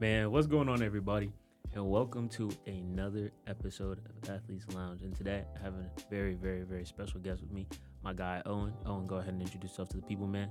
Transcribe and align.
Man, 0.00 0.30
what's 0.30 0.46
going 0.46 0.68
on, 0.68 0.80
everybody? 0.80 1.32
And 1.74 1.90
welcome 1.90 2.28
to 2.28 2.52
another 2.68 3.32
episode 3.48 3.98
of 3.98 4.30
Athletes 4.30 4.64
Lounge. 4.72 5.02
And 5.02 5.12
today 5.12 5.42
I 5.56 5.64
have 5.64 5.74
a 5.74 5.90
very, 6.08 6.34
very, 6.34 6.62
very 6.62 6.84
special 6.84 7.18
guest 7.18 7.40
with 7.40 7.50
me, 7.50 7.66
my 8.04 8.12
guy 8.12 8.40
Owen. 8.46 8.72
Owen, 8.86 9.08
go 9.08 9.16
ahead 9.16 9.32
and 9.32 9.42
introduce 9.42 9.72
yourself 9.72 9.88
to 9.88 9.96
the 9.96 10.04
people, 10.04 10.28
man. 10.28 10.50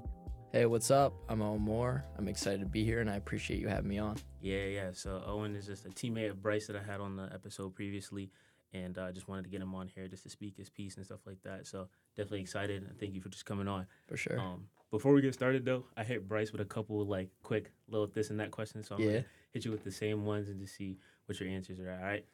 Hey, 0.51 0.65
what's 0.65 0.91
up? 0.91 1.13
I'm 1.29 1.41
Owen 1.41 1.61
Moore. 1.61 2.03
I'm 2.17 2.27
excited 2.27 2.59
to 2.59 2.65
be 2.65 2.83
here 2.83 2.99
and 2.99 3.09
I 3.09 3.15
appreciate 3.15 3.61
you 3.61 3.69
having 3.69 3.87
me 3.87 3.99
on. 3.99 4.17
Yeah, 4.41 4.65
yeah. 4.65 4.89
So 4.91 5.23
Owen 5.25 5.55
is 5.55 5.65
just 5.65 5.85
a 5.85 5.89
teammate 5.91 6.29
of 6.29 6.43
Bryce 6.43 6.67
that 6.67 6.75
I 6.75 6.83
had 6.83 6.99
on 6.99 7.15
the 7.15 7.29
episode 7.33 7.73
previously. 7.73 8.31
And 8.73 8.97
I 8.97 9.03
uh, 9.03 9.11
just 9.11 9.27
wanted 9.27 9.43
to 9.43 9.49
get 9.49 9.61
him 9.61 9.73
on 9.73 9.87
here 9.87 10.07
just 10.07 10.23
to 10.23 10.29
speak 10.29 10.57
his 10.57 10.69
piece 10.69 10.97
and 10.97 11.05
stuff 11.05 11.19
like 11.25 11.41
that. 11.43 11.65
So 11.67 11.87
definitely 12.15 12.41
excited 12.41 12.83
and 12.83 12.99
thank 12.99 13.13
you 13.13 13.21
for 13.21 13.29
just 13.29 13.45
coming 13.45 13.67
on. 13.67 13.87
For 14.07 14.17
sure. 14.17 14.39
Um, 14.39 14.65
before 14.91 15.13
we 15.13 15.21
get 15.21 15.33
started 15.33 15.63
though, 15.65 15.85
I 15.95 16.03
hit 16.03 16.27
Bryce 16.27 16.51
with 16.51 16.61
a 16.61 16.65
couple 16.65 17.05
like 17.05 17.29
quick 17.43 17.71
little 17.87 18.07
this 18.07 18.29
and 18.29 18.39
that 18.39 18.51
questions. 18.51 18.87
So 18.87 18.95
I'm 18.95 19.01
Yeah. 19.01 19.07
gonna 19.07 19.25
hit 19.53 19.65
you 19.65 19.71
with 19.71 19.83
the 19.83 19.91
same 19.91 20.25
ones 20.25 20.49
and 20.49 20.59
just 20.59 20.75
see 20.75 20.97
what 21.27 21.39
your 21.39 21.49
answers 21.49 21.79
are. 21.79 21.91
All 21.91 21.97
right. 21.97 22.25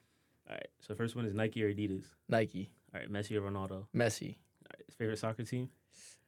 All 0.50 0.56
right. 0.56 0.68
So 0.80 0.96
first 0.96 1.16
one 1.16 1.26
is 1.26 1.34
Nike 1.34 1.64
or 1.64 1.72
Adidas. 1.74 2.06
Nike, 2.28 2.72
All 2.94 3.00
right. 3.00 3.12
Messi 3.12 3.36
or 3.38 3.42
Ronaldo. 3.42 3.86
Messi. 3.96 4.36
right. 4.74 4.84
Favorite 4.98 5.20
soccer 5.20 5.44
team. 5.44 5.70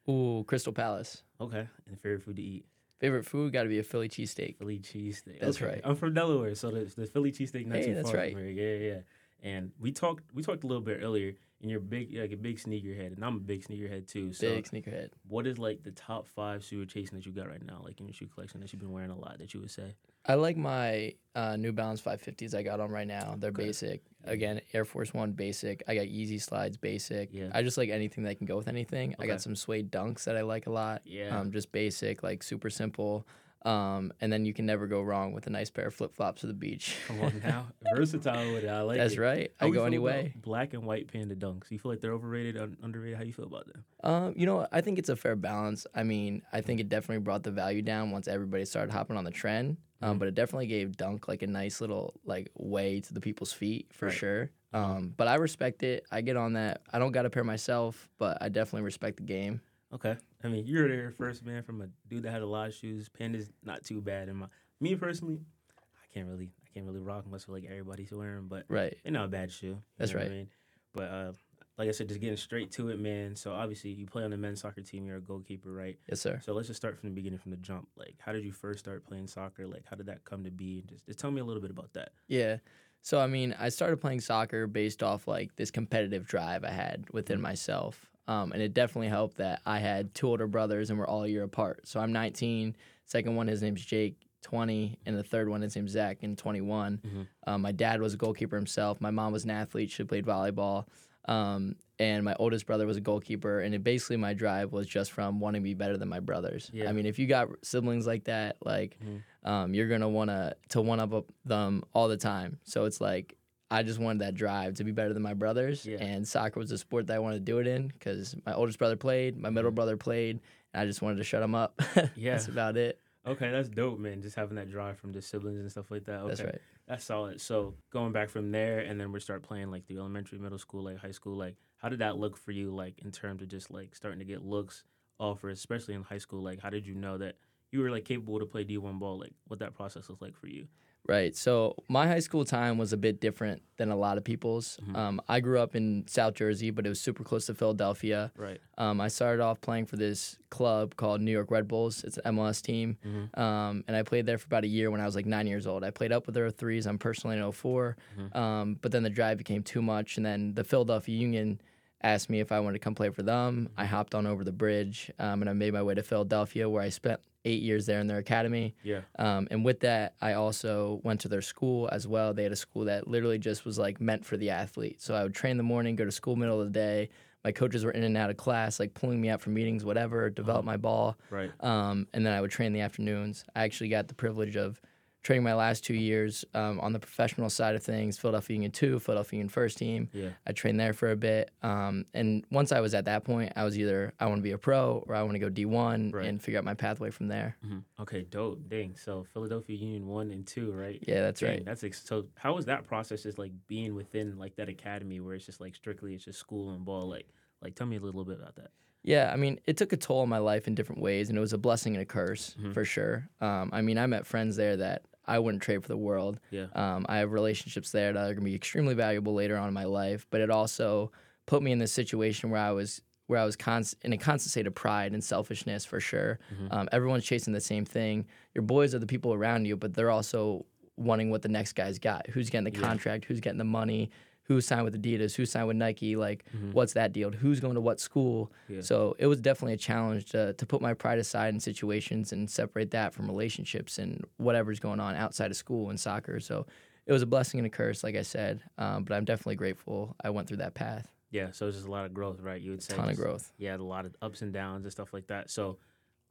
Ooh, 0.07 0.43
Crystal 0.47 0.71
Palace. 0.71 1.23
Okay. 1.41 1.67
And 1.87 1.99
favorite 1.99 2.21
food 2.21 2.35
to 2.35 2.41
eat. 2.43 2.65
Favorite 2.99 3.25
food 3.25 3.51
got 3.51 3.63
to 3.63 3.69
be 3.69 3.79
a 3.79 3.83
Philly 3.83 4.07
cheesesteak. 4.07 4.57
Philly 4.57 4.79
cheesesteak. 4.79 5.39
That's 5.41 5.57
Okay. 5.57 5.65
right. 5.65 5.81
I'm 5.83 5.95
from 5.95 6.13
Delaware, 6.13 6.55
so 6.55 6.71
the, 6.71 6.85
the 6.95 7.07
Philly 7.07 7.31
cheesesteak 7.31 7.65
not 7.65 7.79
Hey, 7.79 7.85
too 7.87 7.93
that's 7.95 8.09
far 8.11 8.19
right. 8.19 8.33
from 8.33 8.41
here. 8.43 8.51
Yeah, 8.79 8.87
yeah. 8.95 8.99
And 9.45 9.71
we 9.79 9.91
talked 9.91 10.23
we 10.33 10.41
talked 10.41 10.63
a 10.63 10.67
little 10.67 10.81
bit 10.81 10.99
earlier, 11.03 11.31
and 11.61 11.69
you're 11.69 11.79
big 11.79 12.13
like 12.17 12.31
a 12.31 12.35
big 12.37 12.57
sneakerhead, 12.57 13.13
and 13.15 13.23
I'm 13.23 13.35
a 13.35 13.39
big 13.39 13.63
sneakerhead 13.63 14.07
too. 14.07 14.33
So 14.33 14.47
Big 14.55 14.65
sneakerhead. 14.67 15.09
what 15.27 15.45
is 15.45 15.59
like 15.59 15.83
the 15.83 15.91
top 15.91 16.27
five 16.27 16.63
shoe 16.63 16.77
you're 16.77 16.85
chasing 16.87 17.15
that 17.17 17.27
you 17.27 17.31
got 17.31 17.47
right 17.47 17.63
now, 17.63 17.79
like 17.83 17.99
in 17.99 18.07
your 18.07 18.13
shoe 18.13 18.25
collection 18.25 18.59
that 18.61 18.73
you've 18.73 18.79
been 18.81 18.91
wearing 18.91 19.11
a 19.11 19.17
lot 19.17 19.37
that 19.37 19.53
you 19.53 19.59
would 19.61 19.69
say? 19.71 19.93
I 20.27 20.33
like 20.33 20.57
my 20.57 21.13
uh, 21.35 21.55
New 21.55 21.71
Balance 21.71 22.01
550s 22.01 22.55
I 22.55 22.63
got 22.63 22.79
on 22.79 22.89
right 22.89 23.05
now. 23.07 23.35
They're 23.37 23.51
Okay. 23.51 23.65
basic. 23.67 24.01
Again, 24.23 24.59
Air 24.73 24.83
Force 24.83 25.13
One 25.13 25.33
basic. 25.33 25.83
I 25.87 25.93
got 25.93 26.07
Yeezy 26.07 26.41
Slides 26.41 26.77
basic. 26.77 27.29
Yeah. 27.31 27.49
I 27.53 27.61
just 27.61 27.77
like 27.77 27.89
anything 27.89 28.23
that 28.23 28.39
can 28.39 28.47
go 28.47 28.57
with 28.57 28.67
anything. 28.67 29.13
I 29.19 29.27
got 29.27 29.41
some 29.43 29.55
suede 29.55 29.91
dunks 29.91 30.23
that 30.23 30.35
I 30.35 30.41
like 30.41 30.65
a 30.65 30.71
lot. 30.71 31.03
Yeah. 31.05 31.37
Um, 31.39 31.51
just 31.51 31.71
basic, 31.71 32.23
like 32.23 32.41
super 32.41 32.71
simple. 32.71 33.27
Um, 33.65 34.13
and 34.21 34.31
then 34.31 34.45
you 34.45 34.53
can 34.53 34.65
never 34.67 34.85
go 34.85 35.01
wrong 35.01 35.33
with 35.33 35.47
a 35.47 35.49
nice 35.49 35.71
pair 35.71 35.87
of 35.87 35.95
flip 35.95 36.15
flops 36.15 36.41
to 36.41 36.47
the 36.47 36.53
beach. 36.53 36.95
Come 37.07 37.19
on 37.21 37.41
now, 37.43 37.67
versatile 37.95 38.53
with 38.53 38.63
it. 38.63 38.69
I 38.69 38.81
like 38.81 38.97
That's 38.99 39.15
it. 39.15 39.19
right. 39.19 39.51
How 39.59 39.67
I 39.67 39.69
go 39.71 39.85
any 39.85 39.97
way. 39.97 40.33
Black 40.35 40.73
and 40.73 40.83
white 40.85 41.11
panda 41.11 41.35
dunks. 41.35 41.71
You 41.71 41.79
feel 41.79 41.91
like 41.91 41.99
they're 41.99 42.13
overrated, 42.13 42.57
un- 42.57 42.77
underrated? 42.83 43.17
How 43.17 43.23
do 43.23 43.27
you 43.27 43.33
feel 43.33 43.45
about 43.45 43.65
them? 43.67 43.83
Um, 44.03 44.33
you 44.37 44.45
know. 44.45 44.67
I 44.71 44.81
think 44.81 44.99
it's 44.99 45.09
a 45.09 45.15
fair 45.15 45.35
balance. 45.35 45.87
I 45.95 46.03
mean, 46.03 46.43
I 46.53 46.61
think 46.61 46.79
it 46.79 46.89
definitely 46.89 47.23
brought 47.23 47.41
the 47.43 47.51
value 47.51 47.81
down 47.81 48.11
once 48.11 48.27
everybody 48.27 48.65
started 48.65 48.91
hopping 48.91 49.17
on 49.17 49.23
the 49.23 49.31
trend. 49.31 49.77
Um, 50.01 50.17
Mhm. 50.17 50.19
but 50.19 50.27
it 50.27 50.35
definitely 50.35 50.67
gave 50.67 50.95
Dunk 50.97 51.27
like 51.27 51.41
a 51.41 51.47
nice 51.47 51.81
little 51.81 52.13
like 52.25 52.51
way 52.55 52.99
to 52.99 53.13
the 53.13 53.21
people's 53.21 53.51
feet 53.53 53.87
for 53.93 54.07
Right. 54.07 54.15
sure. 54.15 54.51
Mhm. 54.73 54.77
Um, 54.77 55.13
but 55.17 55.27
I 55.27 55.35
respect 55.35 55.81
it. 55.81 56.05
I 56.11 56.21
get 56.21 56.35
on 56.37 56.53
that. 56.53 56.81
I 56.93 56.99
don't 56.99 57.13
got 57.13 57.25
a 57.25 57.29
pair 57.31 57.43
myself, 57.45 58.09
but 58.19 58.37
I 58.41 58.49
definitely 58.49 58.83
respect 58.83 59.17
the 59.17 59.23
game. 59.23 59.61
Okay. 59.93 60.17
I 60.45 60.49
mean, 60.49 60.65
you're 60.67 60.87
there 60.87 61.11
first, 61.11 61.45
man, 61.45 61.63
from 61.63 61.81
a 61.81 61.87
dude 62.07 62.23
that 62.23 62.31
had 62.31 62.41
a 62.41 62.45
lot 62.47 62.67
of 62.67 62.73
shoes. 62.73 63.09
Panda's 63.09 63.49
not 63.63 63.83
too 63.83 64.01
bad 64.01 64.29
in 64.29 64.37
my. 64.37 64.47
Me 64.79 64.95
personally, 64.95 65.39
I 65.79 66.13
can't 66.13 66.27
really, 66.27 66.51
I 66.65 66.69
can't 66.73 66.85
really 66.85 66.99
rock 66.99 67.23
unless 67.25 67.47
like 67.47 67.65
everybody's 67.65 68.11
wearing, 68.11 68.47
but 68.47 68.65
Right. 68.69 68.95
they're 69.03 69.11
not 69.13 69.25
a 69.25 69.29
bad 69.29 69.51
shoe. 69.51 69.81
That's 69.97 70.13
what 70.13 70.21
I 70.21 70.25
right. 70.25 70.31
mean? 70.31 70.47
But 70.93 71.03
uh, 71.03 71.31
like 71.77 71.89
I 71.89 71.91
said, 71.91 72.07
just 72.07 72.21
getting 72.21 72.37
straight 72.37 72.71
to 72.73 72.89
it, 72.89 72.99
man. 72.99 73.35
So 73.35 73.51
obviously, 73.53 73.91
you 73.91 74.05
play 74.05 74.23
on 74.23 74.31
the 74.31 74.37
men's 74.37 74.61
soccer 74.61 74.81
team. 74.81 75.05
You're 75.05 75.17
a 75.17 75.21
goalkeeper, 75.21 75.71
right? 75.71 75.97
Yes, 76.07 76.21
sir. 76.21 76.39
So 76.43 76.53
let's 76.53 76.67
just 76.67 76.77
start 76.77 76.97
from 76.99 77.09
the 77.09 77.15
beginning, 77.15 77.39
from 77.39 77.51
the 77.51 77.57
jump. 77.57 77.87
Like, 77.97 78.15
how 78.19 78.31
did 78.31 78.45
you 78.45 78.51
first 78.51 78.79
start 78.79 79.05
playing 79.05 79.27
soccer? 79.27 79.67
Like, 79.67 79.83
how 79.89 79.95
did 79.95 80.05
that 80.05 80.23
come 80.23 80.43
to 80.45 80.51
be? 80.51 80.79
And 80.79 80.87
just, 80.87 81.05
just 81.05 81.19
tell 81.19 81.31
me 81.31 81.41
a 81.41 81.43
little 81.43 81.61
bit 81.61 81.71
about 81.71 81.93
that. 81.93 82.11
Yeah. 82.27 82.57
So 83.01 83.19
I 83.19 83.27
mean, 83.27 83.55
I 83.59 83.69
started 83.69 83.97
playing 83.97 84.21
soccer 84.21 84.67
based 84.67 85.03
off 85.03 85.27
like 85.27 85.55
this 85.57 85.69
competitive 85.69 86.25
drive 86.25 86.63
I 86.63 86.71
had 86.71 87.05
within 87.11 87.39
myself. 87.39 88.09
Um, 88.27 88.51
and 88.51 88.61
it 88.61 88.73
definitely 88.73 89.09
helped 89.09 89.37
that 89.37 89.61
I 89.65 89.79
had 89.79 90.13
two 90.15 90.27
older 90.27 90.47
brothers 90.47 90.89
and 90.89 90.97
we're 90.97 91.07
all 91.07 91.23
a 91.23 91.27
year 91.27 91.43
apart. 91.43 91.87
So 91.87 91.99
I'm 91.99 92.11
19. 92.11 92.75
Second 93.05 93.35
one, 93.35 93.47
his 93.47 93.61
name's 93.61 93.85
Jake, 93.85 94.17
20, 94.41 94.97
and 95.05 95.15
the 95.17 95.23
third 95.23 95.47
one, 95.49 95.61
his 95.61 95.75
name's 95.75 95.91
Zach, 95.91 96.23
and 96.23 96.37
21. 96.37 96.97
Mhm. 97.05 97.27
Um, 97.45 97.61
my 97.61 97.71
dad 97.71 98.01
was 98.01 98.13
a 98.15 98.17
goalkeeper 98.17 98.55
himself. 98.55 98.99
My 98.99 99.11
mom 99.11 99.31
was 99.31 99.43
an 99.43 99.51
athlete. 99.51 99.91
She 99.91 100.03
played 100.03 100.25
volleyball. 100.25 100.85
Um, 101.27 101.75
and 101.97 102.23
my 102.25 102.35
oldest 102.37 102.65
brother 102.67 102.85
was 102.85 102.97
a 102.97 103.01
goalkeeper. 103.01 103.59
And 103.61 103.73
it 103.73 103.83
basically 103.83 104.17
my 104.17 104.33
drive 104.33 104.71
was 104.71 104.85
just 104.87 105.11
from 105.11 105.39
wanting 105.39 105.61
to 105.61 105.63
be 105.63 105.73
better 105.73 105.97
than 105.97 106.09
my 106.09 106.19
brothers. 106.19 106.69
Yeah. 106.73 106.89
I 106.89 106.93
mean, 106.93 107.05
if 107.05 107.17
you 107.19 107.25
got 107.27 107.49
siblings 107.63 108.05
like 108.05 108.25
that, 108.25 108.57
like 108.63 108.97
Mhm. 109.03 109.21
um, 109.49 109.73
you're 109.73 109.87
gonna 109.87 110.09
wanna 110.09 110.55
to 110.69 110.81
one 110.81 110.99
up 110.99 111.13
them 111.45 111.83
all 111.93 112.07
the 112.07 112.17
time. 112.17 112.59
So 112.63 112.85
it's 112.85 112.99
like 113.01 113.37
I 113.71 113.83
just 113.83 113.99
wanted 113.99 114.19
that 114.19 114.35
drive 114.35 114.75
to 114.75 114.83
be 114.83 114.91
better 114.91 115.13
than 115.13 115.23
my 115.23 115.33
brothers, 115.33 115.85
Yeah. 115.85 115.97
and 115.97 116.27
soccer 116.27 116.59
was 116.59 116.69
the 116.69 116.77
sport 116.77 117.07
that 117.07 117.15
I 117.15 117.19
wanted 117.19 117.37
to 117.37 117.51
do 117.51 117.59
it 117.59 117.67
in 117.67 117.87
because 117.87 118.35
my 118.45 118.53
oldest 118.53 118.77
brother 118.77 118.95
played, 118.95 119.37
my 119.37 119.49
middle 119.49 119.71
mm-hmm. 119.71 119.75
brother 119.75 119.97
played, 119.97 120.39
and 120.73 120.81
I 120.81 120.85
just 120.85 121.01
wanted 121.01 121.17
to 121.17 121.23
shut 121.23 121.41
him 121.41 121.55
up. 121.55 121.81
Yeah. 122.15 122.33
that's 122.33 122.47
about 122.47 122.77
it. 122.77 122.99
Okay, 123.27 123.49
that's 123.49 123.69
dope, 123.69 123.97
man. 123.97 124.21
Just 124.21 124.35
having 124.35 124.55
that 124.55 124.69
drive 124.69 124.99
from 124.99 125.11
the 125.11 125.21
siblings 125.21 125.59
and 125.59 125.71
stuff 125.71 125.89
like 125.89 126.05
that. 126.05 126.19
Okay. 126.19 126.27
That's 126.27 126.41
right. 126.41 126.61
That's 126.87 127.03
solid. 127.03 127.41
So 127.41 127.73
going 127.89 128.11
back 128.11 128.29
from 128.29 128.51
there, 128.51 128.79
and 128.79 128.99
then 128.99 129.11
we 129.11 129.19
start 129.19 129.41
playing 129.41 129.71
like 129.71 129.87
the 129.87 129.97
elementary, 129.97 130.37
middle 130.37 130.59
school, 130.59 130.83
like 130.83 130.97
high 130.97 131.11
school. 131.11 131.35
Like, 131.35 131.55
how 131.77 131.89
did 131.89 131.99
that 131.99 132.17
look 132.17 132.37
for 132.37 132.51
you? 132.51 132.69
Like 132.69 132.99
in 132.99 133.11
terms 133.11 133.41
of 133.41 133.47
just 133.47 133.71
like 133.71 133.95
starting 133.95 134.19
to 134.19 134.25
get 134.25 134.45
looks 134.45 134.83
offers, 135.19 135.57
especially 135.57 135.95
in 135.95 136.03
high 136.03 136.19
school. 136.19 136.43
Like, 136.43 136.59
how 136.59 136.69
did 136.69 136.85
you 136.85 136.93
know 136.93 137.17
that 137.17 137.37
you 137.71 137.79
were 137.79 137.89
like 137.89 138.05
capable 138.05 138.39
to 138.39 138.45
play 138.45 138.63
D 138.63 138.77
one 138.77 138.99
ball? 138.99 139.19
Like, 139.19 139.33
what 139.47 139.59
that 139.59 139.73
process 139.73 140.07
was 140.07 140.21
like 140.21 140.35
for 140.35 140.47
you? 140.47 140.67
Right. 141.07 141.35
So 141.35 141.75
my 141.87 142.07
high 142.07 142.19
school 142.19 142.45
time 142.45 142.77
was 142.79 142.91
a 142.91 142.97
bit 142.97 143.21
different 143.21 143.61
than 143.77 143.91
a 143.91 143.95
lot 143.95 144.17
of 144.17 144.23
people's. 144.23 144.77
Mhm. 144.89 144.95
Um, 144.95 145.21
I 145.29 145.39
grew 145.39 145.59
up 145.59 145.75
in 145.75 146.05
South 146.07 146.33
Jersey, 146.33 146.71
but 146.71 146.85
it 146.85 146.89
was 146.89 146.99
super 146.99 147.23
close 147.23 147.45
to 147.45 147.53
Philadelphia. 147.53 148.31
Right. 148.35 148.59
Um, 148.77 148.99
I 148.99 149.09
started 149.09 149.43
off 149.43 149.61
playing 149.61 149.85
for 149.85 149.97
this 149.97 150.37
club 150.49 150.95
called 150.95 151.21
New 151.21 151.31
York 151.31 151.51
Red 151.51 151.67
Bulls. 151.67 152.03
It's 152.03 152.17
an 152.17 152.23
MLS 152.35 152.61
team. 152.61 152.97
Mhm. 153.05 153.37
Um, 153.37 153.83
and 153.87 153.95
I 153.95 154.01
played 154.01 154.25
there 154.25 154.37
for 154.39 154.47
about 154.47 154.63
a 154.63 154.67
year 154.67 154.89
when 154.89 154.99
I 155.01 155.05
was 155.05 155.15
like 155.15 155.25
nine 155.27 155.45
years 155.45 155.67
old. 155.67 155.83
I 155.83 155.91
played 155.91 156.11
up 156.11 156.25
with 156.25 156.33
their 156.33 156.49
threes. 156.49 156.87
I'm 156.87 156.97
personally 156.97 157.37
in 157.37 157.51
4 157.51 157.97
Mhm. 158.17 158.35
Um, 158.35 158.79
but 158.81 158.91
then 158.91 159.03
the 159.03 159.09
drive 159.11 159.37
became 159.37 159.61
too 159.61 159.81
much. 159.83 160.17
And 160.17 160.25
then 160.25 160.55
the 160.55 160.63
Philadelphia 160.63 161.15
Union 161.15 161.59
asked 162.05 162.29
me 162.29 162.39
if 162.39 162.51
I 162.51 162.59
wanted 162.59 162.79
to 162.79 162.83
come 162.83 162.95
play 162.95 163.09
for 163.09 163.23
them. 163.23 163.69
I 163.75 163.85
hopped 163.85 164.13
on 164.13 164.27
over 164.27 164.43
the 164.43 164.51
bridge 164.51 165.11
um, 165.19 165.41
and 165.41 165.49
I 165.49 165.53
made 165.53 165.73
my 165.73 165.81
way 165.81 165.95
to 165.95 166.03
Philadelphia 166.03 166.69
where 166.69 166.83
I 166.83 166.89
spent 166.89 167.19
eight 167.45 167.61
years 167.61 167.85
there 167.85 167.99
in 167.99 168.07
their 168.07 168.19
academy. 168.19 168.75
Yeah. 168.83 169.01
Um, 169.17 169.47
and 169.51 169.65
with 169.65 169.79
that, 169.81 170.13
I 170.21 170.33
also 170.33 171.01
went 171.03 171.21
to 171.21 171.27
their 171.27 171.41
school 171.41 171.89
as 171.91 172.07
well. 172.07 172.33
They 172.33 172.43
had 172.43 172.51
a 172.51 172.55
school 172.55 172.85
that 172.85 173.07
literally 173.07 173.39
just 173.39 173.65
was 173.65 173.77
like 173.77 173.99
meant 173.99 174.25
for 174.25 174.37
the 174.37 174.51
athlete. 174.51 175.01
So 175.01 175.15
I 175.15 175.23
would 175.23 175.33
train 175.33 175.51
in 175.51 175.57
the 175.57 175.63
morning, 175.63 175.95
go 175.95 176.05
to 176.05 176.11
school 176.11 176.35
middle 176.35 176.59
of 176.59 176.71
the 176.71 176.79
day. 176.79 177.09
My 177.43 177.51
coaches 177.51 177.85
were 177.85 177.91
in 177.91 178.03
and 178.03 178.17
out 178.17 178.31
of 178.31 178.37
class, 178.37 178.79
like 178.79 178.95
pulling 178.95 179.21
me 179.21 179.29
out 179.29 179.41
for 179.41 179.51
meetings, 179.51 179.85
whatever, 179.85 180.31
develop 180.31 180.65
my 180.65 180.77
ball. 180.77 181.17
Right. 181.29 181.51
Um, 181.59 182.07
and 182.13 182.25
then 182.25 182.33
I 182.33 182.41
would 182.41 182.49
train 182.49 182.67
in 182.67 182.73
the 182.73 182.81
afternoons. 182.81 183.45
I 183.55 183.63
actually 183.63 183.89
got 183.89 184.07
the 184.07 184.15
privilege 184.15 184.55
of 184.55 184.81
training 185.25 185.43
my 185.43 185.55
last 185.55 185.83
two 185.83 185.95
years 185.95 186.45
um, 186.53 186.79
on 186.81 186.93
the 186.93 186.99
professional 186.99 187.49
side 187.49 187.73
of 187.73 187.83
things, 187.83 188.15
Philadelphia 188.15 188.53
Union 188.53 188.71
2, 188.71 188.99
Philadelphia 188.99 189.37
Union 189.39 189.49
first 189.49 189.75
team. 189.79 190.07
Yeah. 190.13 190.29
I 190.45 190.51
trained 190.51 190.79
there 190.79 190.93
for 190.93 191.09
a 191.09 191.15
bit. 191.15 191.49
Um, 191.63 192.05
and 192.13 192.45
once 192.51 192.71
I 192.71 192.79
was 192.79 192.93
at 192.93 193.05
that 193.05 193.23
point, 193.23 193.51
I 193.55 193.63
was 193.63 193.75
either 193.75 194.13
I 194.19 194.27
want 194.27 194.37
to 194.37 194.43
be 194.43 194.51
a 194.51 194.57
pro 194.59 195.03
or 195.07 195.15
I 195.15 195.23
want 195.23 195.33
to 195.33 195.39
go 195.39 195.49
D1 195.49 196.13
Right. 196.13 196.27
and 196.27 196.39
figure 196.39 196.59
out 196.59 196.63
my 196.63 196.75
pathway 196.75 197.09
from 197.09 197.27
there. 197.27 197.57
hmm 197.65 197.79
Okay. 197.99 198.21
Dope. 198.29 198.69
Dang. 198.69 198.95
So 198.95 199.25
Philadelphia 199.33 199.75
Union 199.75 200.05
one 200.05 200.29
and 200.29 200.45
two, 200.45 200.71
right? 200.71 201.03
Yeah, 201.07 201.21
that's 201.21 201.39
Dang, 201.39 201.49
right. 201.49 201.65
That's 201.65 201.83
ex- 201.83 202.03
so. 202.05 202.27
How 202.35 202.53
was 202.53 202.65
that 202.65 202.85
process? 202.87 203.23
Just 203.23 203.39
like 203.39 203.51
being 203.67 203.95
within 203.95 204.37
like 204.37 204.55
that 204.57 204.69
academy 204.69 205.19
where 205.21 205.33
it's 205.33 205.47
just 205.47 205.59
like 205.59 205.73
strictly 205.73 206.13
it's 206.13 206.25
just 206.25 206.37
school 206.37 206.69
and 206.75 206.85
ball. 206.85 207.09
Like, 207.09 207.27
like 207.63 207.73
tell 207.73 207.87
me 207.87 207.97
a 207.97 207.99
little 207.99 208.25
bit 208.25 208.37
about 208.39 208.55
that. 208.57 208.69
Yeah, 209.01 209.31
I 209.33 209.37
mean, 209.37 209.59
it 209.65 209.75
took 209.77 209.91
a 209.93 209.97
toll 209.97 210.21
on 210.21 210.29
my 210.29 210.37
life 210.39 210.67
in 210.67 210.73
different 210.75 211.01
ways, 211.01 211.29
and 211.29 211.37
it 211.37 211.41
was 211.41 211.53
a 211.53 211.57
blessing 211.59 211.93
and 211.95 212.01
a 212.01 212.05
curse 212.05 212.55
Mhm. 212.59 212.73
for 212.73 212.83
sure. 212.85 213.27
Um, 213.41 213.69
I 213.73 213.81
mean, 213.81 213.97
I 213.99 214.05
met 214.07 214.25
friends 214.27 214.55
there 214.55 214.77
that 214.77 215.03
I 215.27 215.39
wouldn't 215.39 215.63
trade 215.63 215.81
for 215.81 215.87
the 215.87 215.97
world. 215.97 216.39
Yeah. 216.51 216.67
Um, 216.73 217.05
I 217.09 217.17
have 217.17 217.31
relationships 217.31 217.91
there 217.91 218.13
that 218.13 218.19
are 218.19 218.25
going 218.33 218.37
to 218.37 218.41
be 218.41 218.55
extremely 218.55 218.93
valuable 218.93 219.33
later 219.33 219.57
on 219.57 219.67
in 219.67 219.73
my 219.73 219.85
life, 219.85 220.25
but 220.29 220.41
it 220.41 220.49
also 220.49 221.11
put 221.45 221.61
me 221.63 221.71
in 221.71 221.79
this 221.79 221.91
situation 221.91 222.49
where 222.49 222.61
I 222.61 222.71
was 222.71 223.01
where 223.27 223.39
I 223.39 223.45
was 223.45 223.55
const- 223.55 223.95
in 224.03 224.13
a 224.13 224.17
constant 224.19 224.51
state 224.51 224.67
of 224.67 224.75
pride 224.75 225.11
and 225.13 225.23
selfishness 225.23 225.83
for 225.83 225.99
sure. 225.99 226.37
Mhm. 226.53 226.67
Um, 226.71 226.89
everyone's 226.91 227.25
chasing 227.25 227.53
the 227.53 227.59
same 227.59 227.83
thing. 227.83 228.27
Your 228.53 228.61
boys 228.61 228.93
are 228.93 228.99
the 228.99 229.07
people 229.07 229.33
around 229.33 229.65
you, 229.65 229.75
but 229.75 229.95
they're 229.95 230.11
also 230.11 230.63
wanting 230.95 231.31
what 231.31 231.41
the 231.41 231.49
next 231.49 231.73
guy's 231.73 231.97
got. 231.97 232.27
Who's 232.27 232.51
getting 232.51 232.71
the 232.71 232.79
Yeah. 232.79 232.85
contract? 232.87 233.25
Who's 233.25 233.39
getting 233.39 233.57
the 233.57 233.63
money? 233.63 234.11
Who 234.45 234.61
signed 234.61 234.83
with 234.85 235.01
Adidas? 235.01 235.35
Who 235.35 235.45
signed 235.45 235.67
with 235.67 235.77
Nike? 235.77 236.15
Like, 236.15 236.45
Mhm. 236.55 236.71
what's 236.73 236.93
that 236.93 237.13
deal? 237.13 237.31
Who's 237.31 237.59
going 237.59 237.73
to 237.75 237.81
what 237.81 237.99
school? 237.99 238.51
Yeah. 238.69 238.81
So 238.81 239.15
it 239.17 239.25
was 239.27 239.41
definitely 239.41 239.73
a 239.73 239.77
challenge 239.77 240.25
to, 240.31 240.53
to 240.53 240.65
put 240.65 240.81
my 240.81 240.93
pride 240.93 241.17
aside 241.19 241.53
in 241.53 241.59
situations 241.59 242.31
and 242.31 242.49
separate 242.49 242.91
that 242.91 243.13
from 243.13 243.27
relationships 243.27 243.97
and 243.97 244.23
whatever's 244.37 244.79
going 244.79 244.99
on 244.99 245.15
outside 245.15 245.49
of 245.51 245.57
school 245.57 245.89
and 245.89 245.99
soccer. 245.99 246.39
So 246.39 246.67
it 247.07 247.13
was 247.13 247.21
a 247.23 247.25
blessing 247.25 247.59
and 247.59 247.65
a 247.67 247.69
curse, 247.71 248.03
like 248.03 248.15
I 248.15 248.21
said. 248.21 248.61
Um, 248.77 249.03
but 249.03 249.15
I'm 249.15 249.25
definitely 249.25 249.55
grateful 249.55 250.15
I 250.23 250.29
went 250.29 250.47
through 250.47 250.57
that 250.57 250.75
path. 250.75 251.11
Yeah, 251.31 251.51
so 251.51 251.67
it's 251.67 251.77
just 251.77 251.87
a 251.87 251.91
lot 251.91 252.05
of 252.05 252.13
growth, 252.13 252.39
right? 252.39 252.61
You 252.61 252.71
would 252.71 252.83
say 252.83 252.93
a 252.93 252.97
Ton 252.97 253.09
of 253.09 253.15
growth. 253.17 253.51
Yeah, 253.57 253.75
a 253.75 253.77
lot 253.77 254.05
of 254.05 254.15
ups 254.21 254.41
and 254.43 254.53
downs 254.53 254.85
and 254.85 254.91
stuff 254.91 255.11
like 255.11 255.27
that. 255.27 255.49
So 255.49 255.77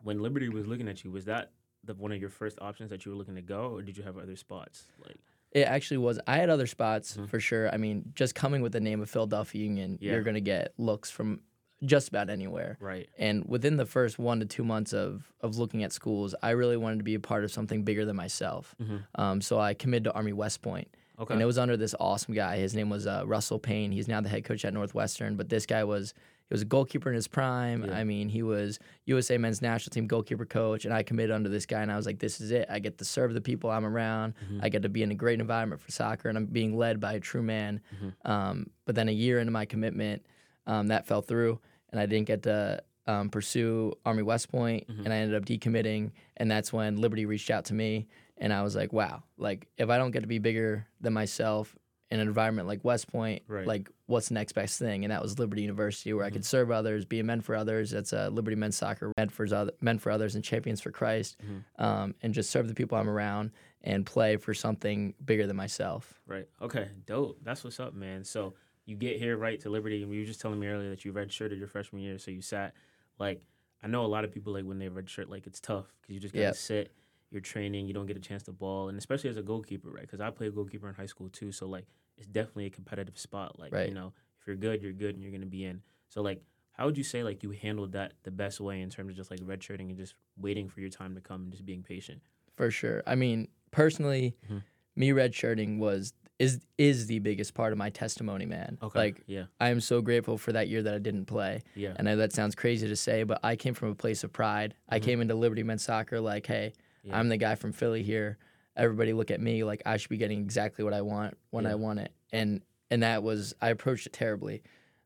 when 0.02 0.20
Liberty 0.20 0.48
was 0.48 0.66
looking 0.66 0.86
at 0.88 1.02
you, 1.04 1.10
was 1.10 1.24
that 1.24 1.50
the 1.82 1.94
one 1.94 2.12
of 2.12 2.20
your 2.20 2.30
first 2.30 2.58
options 2.62 2.90
that 2.90 3.04
you 3.04 3.10
were 3.12 3.18
looking 3.18 3.34
to 3.34 3.42
go, 3.42 3.70
or 3.72 3.82
did 3.82 3.96
you 3.98 4.04
have 4.04 4.16
other 4.16 4.36
spots? 4.36 4.86
Like, 5.04 5.16
It 5.54 5.62
actually 5.68 5.98
was. 5.98 6.18
I 6.26 6.36
had 6.38 6.50
other 6.50 6.66
spots 6.66 7.16
Mhm. 7.16 7.28
for 7.28 7.38
sure. 7.40 7.72
I 7.72 7.76
mean, 7.76 8.12
just 8.14 8.34
coming 8.34 8.60
with 8.60 8.72
the 8.72 8.80
name 8.80 9.00
of 9.00 9.08
Philadelphia 9.08 9.62
Union, 9.62 9.98
Yeah. 10.00 10.12
you're 10.12 10.22
gonna 10.24 10.40
get 10.40 10.74
looks 10.78 11.10
from 11.10 11.40
just 11.84 12.08
about 12.08 12.30
anywhere. 12.30 12.76
right, 12.80 13.08
And 13.18 13.44
within 13.46 13.76
the 13.76 13.84
first 13.84 14.18
one 14.18 14.40
to 14.40 14.46
two 14.46 14.64
months 14.64 14.92
of 14.94 15.32
of 15.40 15.56
looking 15.58 15.84
at 15.84 15.92
schools, 15.92 16.34
I 16.42 16.50
really 16.50 16.76
wanted 16.78 16.98
to 16.98 17.04
be 17.04 17.14
a 17.14 17.20
part 17.20 17.44
of 17.44 17.50
something 17.52 17.84
bigger 17.84 18.04
than 18.06 18.16
myself. 18.16 18.74
Mhm. 18.82 19.02
Um, 19.16 19.40
so 19.42 19.58
I 19.60 19.74
committed 19.74 20.04
to 20.04 20.12
Army 20.12 20.32
West 20.32 20.62
Point, 20.62 20.88
okay, 21.18 21.34
and 21.34 21.42
it 21.42 21.46
was 21.46 21.58
under 21.58 21.76
this 21.76 21.94
awesome 22.00 22.32
guy. 22.34 22.56
His 22.56 22.74
name 22.74 22.88
was 22.90 23.06
uh, 23.06 23.22
Russell 23.26 23.58
Payne. 23.58 23.92
He's 23.92 24.08
now 24.08 24.20
the 24.22 24.30
head 24.30 24.44
coach 24.44 24.64
at 24.64 24.72
Northwestern. 24.72 25.36
But 25.36 25.50
this 25.50 25.66
guy 25.66 25.84
was 25.84 26.14
was 26.50 26.62
a 26.62 26.64
goalkeeper 26.64 27.08
in 27.08 27.14
his 27.14 27.26
prime. 27.28 27.84
Yeah. 27.84 27.96
I 27.96 28.04
mean, 28.04 28.28
he 28.28 28.42
was 28.42 28.78
USA 29.06 29.38
men's 29.38 29.62
national 29.62 29.92
team 29.92 30.06
goalkeeper 30.06 30.44
coach, 30.44 30.84
and 30.84 30.92
I 30.94 31.02
committed 31.02 31.30
under 31.34 31.48
this 31.48 31.66
guy, 31.66 31.82
and 31.82 31.90
I 31.90 31.96
was 31.96 32.06
like, 32.06 32.18
this 32.18 32.40
is 32.40 32.50
it. 32.50 32.66
I 32.70 32.78
get 32.78 32.98
to 32.98 33.04
serve 33.04 33.34
the 33.34 33.40
people 33.40 33.70
I'm 33.70 33.84
around. 33.86 34.34
Mhm. 34.50 34.60
I 34.62 34.68
get 34.68 34.82
to 34.82 34.88
be 34.88 35.02
in 35.02 35.10
a 35.10 35.14
great 35.14 35.40
environment 35.40 35.80
for 35.80 35.90
soccer, 35.90 36.28
and 36.28 36.36
I'm 36.38 36.46
being 36.46 36.76
led 36.76 37.00
by 37.00 37.14
a 37.14 37.20
true 37.20 37.42
man. 37.42 37.80
Mhm. 38.02 38.30
Um, 38.30 38.70
but 38.84 38.94
then 38.94 39.08
a 39.08 39.12
year 39.12 39.38
into 39.40 39.52
my 39.52 39.64
commitment, 39.64 40.24
um, 40.66 40.88
that 40.88 41.06
fell 41.06 41.22
through, 41.22 41.60
and 41.90 42.00
I 42.00 42.06
didn't 42.06 42.26
get 42.26 42.42
to 42.44 42.82
um, 43.06 43.28
pursue 43.28 43.92
Army 44.06 44.22
West 44.22 44.48
Point, 44.50 44.88
Mhm. 44.88 45.04
and 45.04 45.12
I 45.12 45.16
ended 45.18 45.36
up 45.36 45.44
decommitting, 45.44 46.12
and 46.38 46.50
that's 46.50 46.72
when 46.72 46.96
Liberty 46.96 47.26
reached 47.26 47.50
out 47.50 47.66
to 47.66 47.74
me, 47.74 48.08
and 48.38 48.50
I 48.50 48.62
was 48.62 48.74
like, 48.74 48.94
wow, 48.94 49.24
like 49.36 49.68
if 49.76 49.90
I 49.90 49.98
don't 49.98 50.10
get 50.10 50.20
to 50.20 50.26
be 50.26 50.38
bigger 50.38 50.86
than 51.02 51.12
myself 51.12 51.76
in 52.14 52.20
an 52.20 52.28
environment 52.28 52.68
like 52.68 52.84
West 52.84 53.08
Point, 53.10 53.42
Right. 53.48 53.66
like 53.66 53.90
what's 54.06 54.28
the 54.28 54.34
next 54.34 54.52
best 54.52 54.78
thing? 54.78 55.04
And 55.04 55.10
that 55.10 55.20
was 55.20 55.38
Liberty 55.38 55.62
University, 55.62 56.12
where 56.12 56.24
I 56.24 56.30
could 56.30 56.44
serve 56.44 56.70
others, 56.70 57.04
be 57.04 57.18
a 57.18 57.24
men 57.24 57.40
for 57.40 57.56
others. 57.56 57.90
That's 57.90 58.12
uh, 58.12 58.28
Liberty 58.32 58.54
Men's 58.56 58.76
Soccer, 58.76 59.12
men 59.16 59.28
for, 59.28 59.44
other, 59.52 59.72
men 59.80 59.98
for 59.98 60.12
others, 60.12 60.36
and 60.36 60.44
champions 60.44 60.80
for 60.80 60.92
Christ, 60.92 61.36
Mhm. 61.42 61.82
um, 61.84 62.14
and 62.22 62.32
just 62.32 62.50
serve 62.50 62.68
the 62.68 62.74
people 62.74 62.96
I'm 62.96 63.08
around 63.08 63.50
and 63.82 64.06
play 64.06 64.36
for 64.36 64.54
something 64.54 65.14
bigger 65.24 65.46
than 65.46 65.56
myself. 65.56 66.22
right, 66.26 66.48
okay, 66.62 66.88
dope. 67.04 67.38
That's 67.42 67.64
what's 67.64 67.80
up, 67.80 67.94
man. 67.94 68.22
So 68.24 68.54
you 68.86 68.96
get 68.96 69.18
here 69.18 69.36
right 69.36 69.58
to 69.60 69.68
Liberty, 69.70 70.02
and 70.02 70.12
you 70.12 70.20
were 70.20 70.26
just 70.26 70.40
telling 70.40 70.60
me 70.60 70.68
earlier 70.68 70.90
that 70.90 71.04
you 71.04 71.12
redshirted 71.12 71.58
your 71.58 71.68
freshman 71.68 72.00
year, 72.00 72.18
so 72.18 72.30
you 72.30 72.40
sat. 72.42 72.74
Like, 73.18 73.42
I 73.82 73.88
know 73.88 74.04
a 74.04 74.08
lot 74.08 74.24
of 74.24 74.30
people 74.30 74.52
like 74.52 74.64
when 74.64 74.78
they 74.78 74.88
redshirt, 74.88 75.28
like 75.28 75.46
it's 75.48 75.58
tough 75.60 75.92
because 76.00 76.14
you 76.14 76.20
just 76.20 76.32
gotta 76.32 76.44
Yep. 76.46 76.54
sit. 76.54 76.92
You're 77.30 77.40
training, 77.40 77.88
you 77.88 77.94
don't 77.94 78.06
get 78.06 78.16
a 78.16 78.20
chance 78.20 78.44
to 78.44 78.52
ball, 78.52 78.88
and 78.88 78.96
especially 78.96 79.28
as 79.28 79.36
a 79.36 79.42
goalkeeper, 79.42 79.90
right? 79.90 80.02
Because 80.02 80.20
I 80.20 80.30
played 80.30 80.54
goalkeeper 80.54 80.88
in 80.88 80.94
high 80.94 81.06
school 81.06 81.28
too, 81.30 81.50
so 81.50 81.66
like 81.66 81.84
it's 82.16 82.26
definitely 82.26 82.66
a 82.66 82.70
competitive 82.70 83.18
spot. 83.18 83.58
Like 83.58 83.72
Right. 83.72 83.88
you 83.88 83.94
know, 83.94 84.12
if 84.40 84.46
you're 84.46 84.56
good, 84.56 84.82
you're 84.82 84.92
good, 84.92 85.14
and 85.14 85.22
you're 85.22 85.32
gonna 85.32 85.46
be 85.46 85.64
in. 85.64 85.82
So 86.08 86.22
like, 86.22 86.42
how 86.72 86.86
would 86.86 86.98
you 86.98 87.04
say 87.04 87.22
like 87.22 87.42
you 87.42 87.50
handled 87.50 87.92
that 87.92 88.12
the 88.22 88.30
best 88.30 88.60
way 88.60 88.80
in 88.80 88.90
terms 88.90 89.10
of 89.10 89.16
just 89.16 89.30
like 89.30 89.40
redshirting 89.40 89.88
and 89.88 89.96
just 89.96 90.14
waiting 90.36 90.68
for 90.68 90.80
your 90.80 90.90
time 90.90 91.14
to 91.14 91.20
come 91.20 91.42
and 91.42 91.52
just 91.52 91.64
being 91.64 91.82
patient? 91.82 92.20
For 92.56 92.70
sure. 92.70 93.02
I 93.06 93.14
mean, 93.14 93.48
personally, 93.70 94.36
Mhm. 94.50 94.62
me 94.96 95.10
redshirting 95.10 95.78
was 95.78 96.12
is 96.40 96.60
is 96.78 97.06
the 97.06 97.20
biggest 97.20 97.54
part 97.54 97.70
of 97.72 97.78
my 97.78 97.90
testimony, 97.90 98.44
man. 98.44 98.76
Okay, 98.82 98.98
Like 98.98 99.22
yeah, 99.26 99.46
I 99.60 99.68
am 99.68 99.80
so 99.80 100.02
grateful 100.02 100.36
for 100.36 100.52
that 100.52 100.68
year 100.68 100.82
that 100.82 100.92
I 100.92 100.98
didn't 100.98 101.26
play. 101.26 101.62
yeah, 101.76 101.94
I 101.96 102.02
know 102.02 102.16
that 102.16 102.32
sounds 102.32 102.56
crazy 102.56 102.88
to 102.88 102.96
say, 102.96 103.22
but 103.22 103.38
I 103.44 103.54
came 103.54 103.72
from 103.74 103.90
a 103.90 103.94
place 103.94 104.24
of 104.24 104.32
pride. 104.32 104.74
I 104.88 104.98
Mhm. 104.98 105.02
came 105.02 105.20
into 105.20 105.36
Liberty 105.36 105.62
Men's 105.62 105.84
Soccer 105.84 106.20
like, 106.20 106.46
hey, 106.46 106.72
yeah. 107.04 107.16
I'm 107.18 107.28
the 107.28 107.36
guy 107.36 107.54
from 107.54 107.70
Philly 107.72 108.02
here. 108.02 108.38
Everybody 108.76 109.12
look 109.12 109.30
at 109.30 109.40
me 109.40 109.64
like 109.64 109.82
I 109.86 109.96
should 109.96 110.10
be 110.10 110.16
getting 110.16 110.40
exactly 110.40 110.84
what 110.84 110.92
I 110.94 111.02
want 111.02 111.36
when 111.50 111.64
Yeah. 111.64 111.72
I 111.72 111.74
want 111.76 112.00
it. 112.00 112.12
And 112.32 112.62
and 112.90 113.02
that 113.02 113.22
was 113.22 113.54
I 113.60 113.70
approached 113.70 114.06
it 114.06 114.12
terribly. 114.12 114.62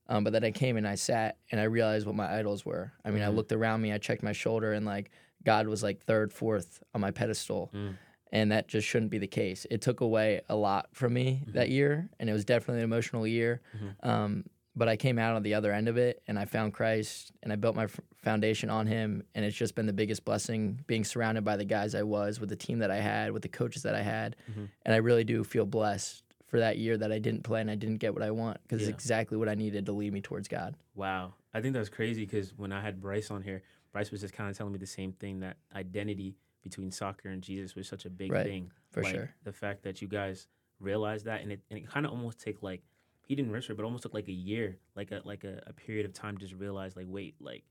Um, 0.09 0.25
but 0.25 0.33
then 0.33 0.43
I 0.45 0.51
came 0.51 0.77
and 0.77 0.89
I 0.89 0.95
sat 0.95 1.37
and 1.53 1.61
I 1.61 1.65
realized 1.65 2.07
what 2.07 2.15
my 2.17 2.39
idols 2.39 2.65
were. 2.65 2.93
I 3.05 3.11
mean, 3.11 3.23
I 3.23 3.27
Mhm. 3.29 3.35
looked 3.37 3.53
around 3.53 3.83
me, 3.83 3.93
I 3.93 3.99
checked 3.99 4.23
my 4.23 4.33
shoulder, 4.33 4.73
and 4.73 4.87
like 4.87 5.11
God 5.45 5.67
was 5.69 5.83
like 5.83 6.01
third, 6.01 6.33
fourth 6.33 6.83
on 6.95 7.01
my 7.03 7.11
pedestal. 7.11 7.71
Mm. 7.75 7.97
And 8.33 8.53
that 8.53 8.69
just 8.69 8.87
shouldn't 8.87 9.11
be 9.11 9.19
the 9.19 9.27
case. 9.27 9.67
It 9.71 9.81
took 9.81 10.01
away 10.01 10.41
a 10.49 10.57
lot 10.57 10.89
from 10.93 11.13
me 11.15 11.43
Mm-hmm. 11.43 11.53
that 11.53 11.69
year, 11.71 12.09
and 12.19 12.29
it 12.29 12.33
was 12.33 12.45
definitely 12.45 12.81
an 12.81 12.85
emotional 12.85 13.27
year. 13.27 13.61
Mhm. 13.77 14.07
Um, 14.07 14.45
but 14.79 14.89
I 14.89 14.97
came 14.97 15.19
out 15.19 15.35
on 15.35 15.43
the 15.43 15.55
other 15.55 15.73
end 15.73 15.89
of 15.89 15.97
it, 15.97 16.23
and 16.29 16.39
I 16.39 16.45
found 16.45 16.73
Christ, 16.73 17.33
and 17.43 17.53
I 17.53 17.57
built 17.57 17.75
my 17.77 17.85
f- 17.85 18.01
foundation 18.23 18.71
on 18.71 18.87
Him, 18.87 19.25
and 19.35 19.45
it's 19.45 19.57
just 19.57 19.75
been 19.75 19.87
the 19.87 19.93
biggest 19.93 20.25
blessing 20.25 20.79
being 20.87 21.05
surrounded 21.05 21.45
by 21.45 21.57
the 21.57 21.65
guys 21.65 21.95
I 21.95 22.05
was, 22.05 22.39
with 22.41 22.49
the 22.49 22.57
team 22.57 22.79
that 22.79 22.91
I 22.91 22.97
had, 23.01 23.33
with 23.33 23.43
the 23.43 23.49
coaches 23.49 23.83
that 23.83 23.95
I 23.95 24.03
had, 24.03 24.37
Mhm. 24.51 24.69
and 24.87 24.95
I 24.95 24.99
really 24.99 25.25
do 25.25 25.43
feel 25.45 25.67
blessed 25.67 26.23
for 26.47 26.61
that 26.61 26.79
year 26.79 26.97
that 26.97 27.13
I 27.13 27.19
didn't 27.19 27.43
play 27.43 27.61
and 27.61 27.71
I 27.71 27.75
didn't 27.75 27.97
get 27.99 28.15
what 28.15 28.23
I 28.23 28.31
want 28.31 28.63
because 28.63 28.81
Yeah. 28.83 28.89
it's 28.89 28.95
exactly 29.03 29.37
what 29.37 29.49
I 29.51 29.55
needed 29.55 29.85
to 29.87 29.93
lead 29.93 30.13
me 30.15 30.23
towards 30.23 30.49
God. 30.49 30.77
Wow. 30.95 31.35
I 31.53 31.61
think 31.61 31.75
that's 31.75 31.91
crazy 31.91 32.25
because 32.25 32.57
when 32.57 32.73
I 32.73 32.81
had 32.81 33.01
Bryce 33.03 33.31
on 33.31 33.43
here, 33.43 33.63
Bryce 33.93 34.11
was 34.11 34.23
just 34.23 34.33
kind 34.33 34.49
of 34.49 34.57
telling 34.57 34.73
me 34.73 34.79
the 34.79 34.87
same 34.87 35.13
thing 35.13 35.41
that 35.41 35.59
identity 35.75 36.37
between 36.63 36.91
soccer 36.91 37.29
and 37.29 37.43
Jesus 37.43 37.75
was 37.75 37.87
such 37.87 38.07
a 38.07 38.11
big 38.11 38.33
Right, 38.33 38.47
thing. 38.47 38.71
for 38.91 39.03
like, 39.03 39.15
sure. 39.15 39.35
The 39.45 39.53
fact 39.53 39.83
that 39.83 40.01
you 40.01 40.09
guys 40.09 40.47
realized 40.81 41.25
that 41.27 41.43
and 41.43 41.53
it 41.53 41.61
and 41.71 41.79
it 41.79 41.87
kind 41.89 42.07
of 42.07 42.13
almost 42.13 42.39
took 42.41 42.63
like 42.63 42.83
he 43.29 43.35
didn't 43.35 43.53
register, 43.53 43.75
but 43.75 43.85
almost 43.85 44.05
took 44.05 44.15
like 44.15 44.27
a 44.29 44.33
year, 44.33 44.79
like 44.97 45.13
a 45.13 45.21
like 45.25 45.45
a, 45.45 45.63
a 45.67 45.73
period 45.75 46.07
of 46.07 46.15
time 46.15 46.39
to 46.39 46.47
just 46.47 46.59
realize 46.59 46.97
like 46.97 47.05
wait, 47.09 47.35
like 47.41 47.63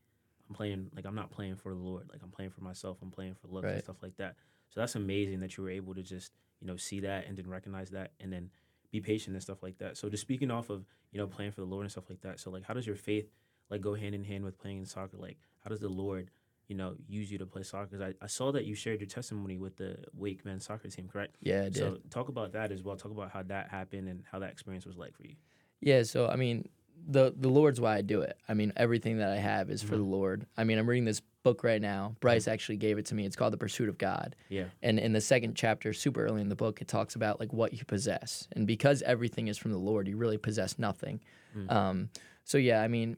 I'm 0.48 0.56
playing 0.56 0.92
like 0.96 1.06
I'm 1.06 1.16
not 1.16 1.32
playing 1.32 1.56
for 1.56 1.74
the 1.74 1.80
Lord. 1.80 2.08
Like 2.12 2.22
I'm 2.24 2.30
playing 2.30 2.52
for 2.52 2.62
myself, 2.62 2.98
I'm 3.02 3.10
playing 3.10 3.34
for 3.34 3.48
looks 3.48 3.66
and 3.74 3.84
stuff 3.84 3.98
like 4.04 4.16
that. 4.18 4.36
So 4.70 4.80
that's 4.80 4.94
amazing 4.96 5.40
that 5.40 5.58
you 5.58 5.64
were 5.64 5.72
able 5.72 5.96
to 5.96 6.04
just, 6.04 6.32
you 6.62 6.68
know, 6.68 6.78
see 6.78 7.00
that 7.00 7.26
and 7.26 7.36
then 7.36 7.50
recognize 7.50 7.90
that 7.90 8.12
and 8.20 8.32
then 8.32 8.52
be 8.92 9.02
patient 9.02 9.34
and 9.36 9.42
stuff 9.42 9.64
like 9.64 9.80
that. 9.80 9.98
So 9.98 10.10
just 10.10 10.22
speaking 10.22 10.52
off 10.52 10.70
of, 10.70 10.86
you 11.12 11.20
know, 11.20 11.26
playing 11.26 11.52
for 11.54 11.62
the 11.62 11.68
Lord 11.68 11.84
and 11.84 11.92
stuff 11.92 12.08
like 12.08 12.22
that. 12.22 12.40
So 12.40 12.52
like 12.52 12.64
how 12.64 12.76
does 12.76 12.86
your 12.86 12.96
faith 12.96 13.28
like 13.72 13.82
go 13.82 13.96
hand 13.96 14.14
in 14.14 14.24
hand 14.24 14.44
with 14.44 14.60
playing 14.60 14.78
in 14.78 14.86
soccer? 14.86 15.18
Like 15.18 15.38
how 15.64 15.72
does 15.72 15.80
the 15.80 15.90
Lord, 15.90 16.30
you 16.68 16.76
know, 16.76 16.96
use 17.08 17.32
you 17.32 17.38
to 17.38 17.46
play 17.46 17.64
soccer? 17.64 17.98
'Cause 17.98 18.02
I, 18.02 18.14
I 18.22 18.28
saw 18.28 18.52
that 18.52 18.66
you 18.66 18.76
shared 18.76 19.00
your 19.00 19.08
testimony 19.08 19.58
with 19.58 19.78
the 19.78 19.98
Wake 20.14 20.44
men's 20.46 20.66
soccer 20.66 20.90
team, 20.90 21.08
correct? 21.08 21.36
Yeah, 21.42 21.62
I 21.62 21.70
did. 21.70 21.76
So 21.78 21.98
talk 22.10 22.30
about 22.30 22.52
that 22.54 22.72
as 22.72 22.84
well. 22.84 22.96
Talk 22.96 23.12
about 23.12 23.32
how 23.32 23.44
that 23.44 23.70
happened 23.70 24.08
and 24.10 24.24
how 24.32 24.40
that 24.40 24.52
experience 24.52 24.86
was 24.86 24.98
like 24.98 25.16
for 25.16 25.24
you. 25.24 25.36
Yeah, 25.82 26.04
so 26.04 26.28
I 26.28 26.36
mean, 26.36 26.68
the 27.08 27.34
the 27.38 27.48
Lord's 27.50 27.80
why 27.80 27.96
I 27.96 28.02
do 28.02 28.22
it. 28.22 28.38
I 28.50 28.54
mean, 28.54 28.74
everything 28.76 29.20
that 29.20 29.30
I 29.32 29.38
have 29.38 29.70
is 29.70 29.82
for 29.84 29.94
Mhm. 29.96 30.00
the 30.00 30.04
Lord. 30.18 30.48
I 30.58 30.64
mean, 30.64 30.78
I'm 30.80 30.90
reading 30.90 31.06
this 31.06 31.22
book 31.44 31.64
right 31.64 31.82
now. 31.82 32.16
Bryce 32.20 32.48
actually 32.48 32.76
gave 32.78 32.98
it 32.98 33.06
to 33.06 33.16
me. 33.16 33.26
It's 33.26 33.36
called 33.38 33.54
The 33.54 33.58
Pursuit 33.58 33.88
of 33.88 33.98
God. 33.98 34.36
Yeah. 34.50 34.66
And 34.82 35.00
in 35.00 35.14
the 35.14 35.22
second 35.22 35.56
chapter, 35.56 35.94
super 35.94 36.26
early 36.26 36.42
in 36.42 36.50
the 36.50 36.56
book, 36.56 36.82
it 36.82 36.88
talks 36.90 37.16
about 37.16 37.40
like 37.40 37.54
what 37.54 37.72
you 37.74 37.86
possess. 37.86 38.48
And 38.54 38.68
because 38.68 39.02
everything 39.04 39.48
is 39.48 39.58
from 39.58 39.72
the 39.72 39.78
Lord, 39.78 40.08
you 40.10 40.18
really 40.18 40.38
possess 40.38 40.78
nothing. 40.78 41.22
Mm. 41.56 41.72
Um, 41.72 42.10
so 42.44 42.58
yeah, 42.58 42.82
I 42.82 42.88
mean, 42.90 43.16